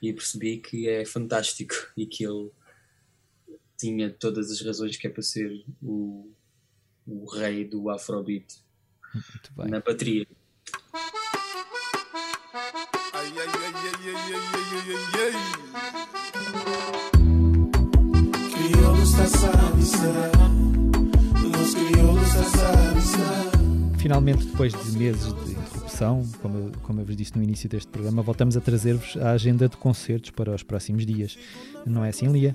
[0.00, 2.50] e percebi que é fantástico e que ele
[3.76, 6.30] tinha todas as razões que é para ser o,
[7.06, 8.46] o rei do Afrobeat
[9.56, 10.26] na bateria.
[18.52, 19.14] Crioulos
[21.74, 22.34] crioulos
[23.98, 27.88] finalmente, depois de meses de interrupção, como eu, como eu vos disse no início deste
[27.88, 31.38] programa, voltamos a trazer-vos a agenda de concertos para os próximos dias.
[31.86, 32.54] Não é assim, Lia?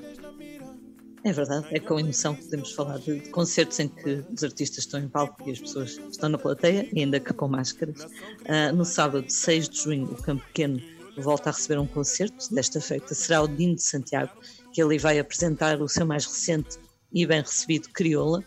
[1.23, 4.85] É verdade, é com emoção que podemos falar de, de, concertos em que os artistas
[4.85, 8.03] estão em palco e as pessoas estão na plateia, ainda que com máscaras.
[8.03, 10.81] Uh, no sábado, 6 de junho, o Campo Pequeno
[11.17, 12.53] volta a receber um concerto.
[12.53, 14.31] Desta feita será o Dino de Santiago,
[14.71, 16.77] que ali vai apresentar o seu mais recente
[17.11, 18.43] e bem recebido Crioula.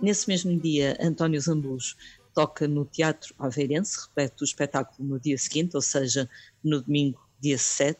[0.00, 1.94] Nesse mesmo dia, António Zambujo
[2.34, 6.28] toca no Teatro Aveirense, repete o espetáculo no dia seguinte, ou seja,
[6.64, 7.98] no domingo, dia 7.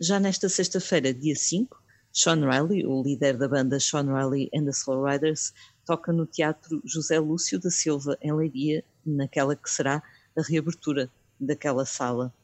[0.00, 1.87] Já nesta sexta-feira, dia 5,
[2.20, 5.54] Sean Riley, o líder da banda Sean Riley and the Slow Riders,
[5.86, 10.02] toca no Teatro José Lúcio da Silva, em Leiria, naquela que será
[10.36, 11.08] a reabertura
[11.38, 12.34] daquela sala.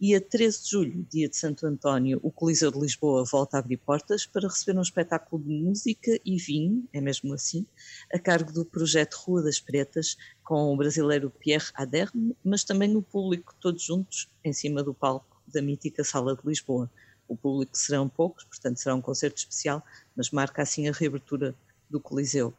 [0.00, 3.60] E a 13 de julho, dia de Santo António, o Coliseu de Lisboa volta a
[3.60, 7.64] abrir portas para receber um espetáculo de música e vinho, é mesmo assim,
[8.12, 13.02] a cargo do projeto Rua das Pretas, com o brasileiro Pierre Aderne, mas também o
[13.02, 16.90] público todos juntos em cima do palco da mítica Sala de Lisboa.
[17.32, 19.82] O público serão poucos, portanto será um concerto especial,
[20.14, 21.54] mas marca assim a reabertura
[21.88, 22.52] do Coliseu.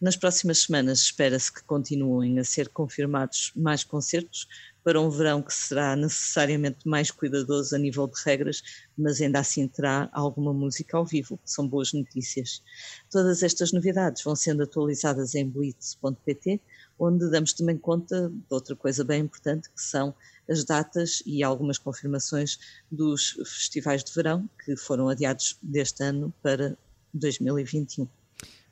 [0.00, 4.46] Nas próximas semanas espera-se que continuem a ser confirmados mais concertos,
[4.84, 8.62] para um verão que será necessariamente mais cuidadoso a nível de regras,
[8.96, 12.62] mas ainda assim terá alguma música ao vivo, que são boas notícias.
[13.10, 16.60] Todas estas novidades vão sendo atualizadas em blitz.pt,
[16.98, 20.14] onde damos também conta de outra coisa bem importante, que são
[20.48, 22.58] as datas e algumas confirmações
[22.90, 26.76] dos festivais de verão que foram adiados deste ano para
[27.12, 28.08] 2021.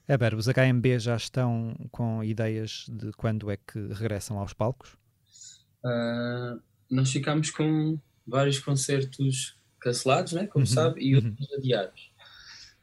[0.06, 4.96] Eber, os HMB já estão com ideias de quando é que regressam aos palcos?
[5.84, 6.60] uh,
[6.90, 11.26] nós ficámos com vários concertos cancelados, né, como uhum, sabe, e uhum.
[11.26, 12.12] outros adiados.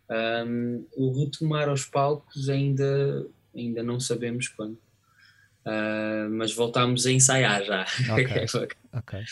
[0.09, 3.25] Um, o retomar aos palcos ainda,
[3.55, 4.77] ainda não sabemos quando.
[5.65, 7.85] Uh, mas voltámos a ensaiar já.
[8.13, 8.45] Okay.
[8.93, 9.23] okay.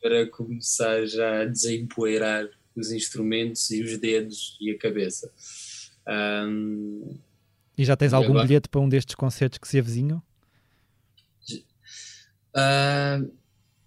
[0.00, 5.30] Para começar já a desempoeirar os instrumentos e os dedos e a cabeça.
[6.06, 7.18] Um,
[7.76, 8.46] e já tens algum agora...
[8.46, 10.22] bilhete para um destes concertos que se avizinham?
[12.54, 13.30] Uh,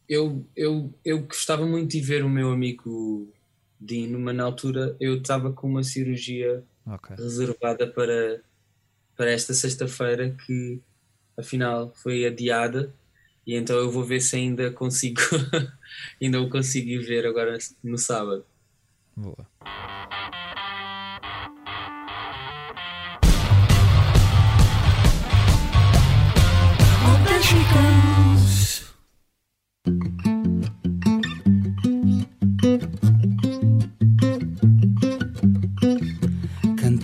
[0.08, 3.32] eu, eu, eu gostava muito de ver o meu amigo
[3.80, 7.16] Dino, mas na altura eu estava com uma cirurgia okay.
[7.16, 8.42] reservada para,
[9.16, 10.82] para esta sexta-feira que
[11.40, 12.94] afinal foi adiada
[13.48, 15.22] e então eu vou ver se ainda consigo
[16.22, 18.46] ainda o consigo ir ver agora no sábado.
[19.16, 19.48] Boa.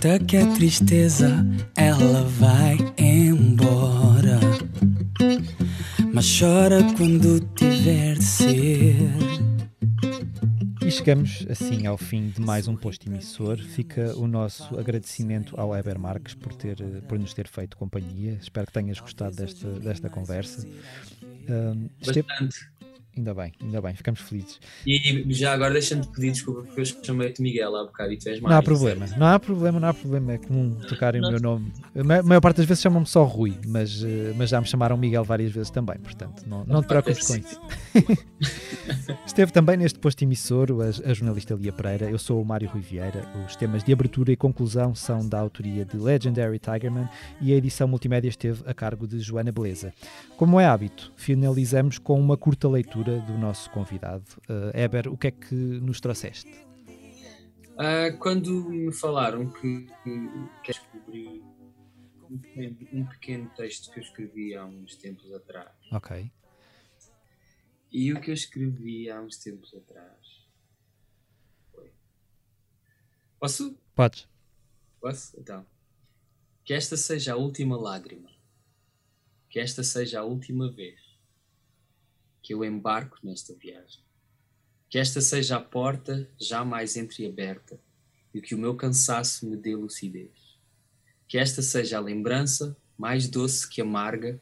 [0.06, 2.76] Aceita que a tristeza ela vai
[6.26, 8.96] chora quando tiver de ser.
[10.84, 13.56] E chegamos assim ao fim de mais um posto emissor.
[13.58, 16.76] Fica o nosso agradecimento ao Eber Marques por, ter,
[17.08, 18.38] por nos ter feito companhia.
[18.42, 20.66] Espero que tenhas gostado desta, desta conversa.
[21.48, 22.75] Um, Bastante.
[23.16, 24.60] Ainda bem, ainda bem, ficamos felizes.
[24.86, 28.40] E já agora deixa-me pedir desculpa porque eu chamei-te Miguel há bocado e tu és
[28.40, 28.50] mais.
[28.50, 30.32] Não há problema, não há problema, não há problema.
[30.34, 31.72] É comum tocarem o meu nome.
[31.98, 35.24] A maior parte das vezes chamam-me só Rui, mas, eh, mas já me chamaram Miguel
[35.24, 37.60] várias vezes também, portanto não, não te preocupes com isso.
[39.24, 42.10] Esteve também neste posto emissor a, a jornalista Lia Pereira.
[42.10, 43.24] Eu sou o Mário Rui Vieira.
[43.46, 47.08] Os temas de abertura e conclusão são da autoria de Legendary Tigerman
[47.40, 49.92] e a edição multimédia esteve a cargo de Joana Beleza.
[50.36, 54.24] Como é hábito, finalizamos com uma curta leitura do nosso convidado.
[54.48, 56.50] Uh, Eber, o que é que nos trouxeste?
[57.74, 60.30] Uh, quando me falaram que, que,
[60.66, 61.42] descobri
[62.28, 62.40] um,
[62.92, 65.70] um, pequeno texto que eu escrevi há uns tempos atrás.
[65.92, 66.30] Ok.
[67.92, 70.44] E o que eu escrevi há uns tempos atrás
[71.72, 71.92] foi.
[73.38, 73.78] Posso?
[73.94, 74.28] Podes.
[75.00, 75.38] Posso?
[75.38, 75.64] Então.
[76.64, 78.30] Que esta seja a última lágrima.
[79.48, 81.05] Que esta seja a última vez
[82.46, 84.04] que eu embarco nesta viagem.
[84.88, 87.76] Que esta seja a porta jamais entreaberta
[88.32, 90.30] e que o meu cansaço me dê lucidez.
[91.26, 94.40] Que esta seja a lembrança mais doce que amarga,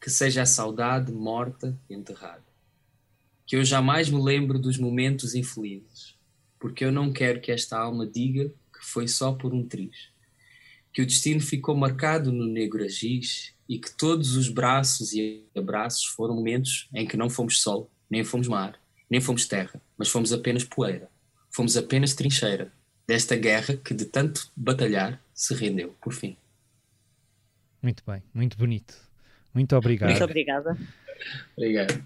[0.00, 2.44] que seja a saudade morta enterrada.
[3.46, 6.16] Que eu jamais me lembro dos momentos infelizes,
[6.58, 10.08] porque eu não quero que esta alma diga que foi só por um triz.
[10.92, 16.04] Que o destino ficou marcado no negro agiz e que todos os braços e abraços
[16.04, 18.78] foram momentos em que não fomos sol, nem fomos mar,
[19.10, 21.08] nem fomos terra, mas fomos apenas poeira.
[21.50, 22.72] Fomos apenas trincheira
[23.06, 26.36] desta guerra que de tanto batalhar se rendeu, por fim.
[27.82, 28.94] Muito bem, muito bonito.
[29.54, 30.10] Muito obrigado.
[30.10, 30.76] Muito obrigada.
[31.56, 32.04] Obrigado.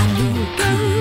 [0.00, 0.97] I knew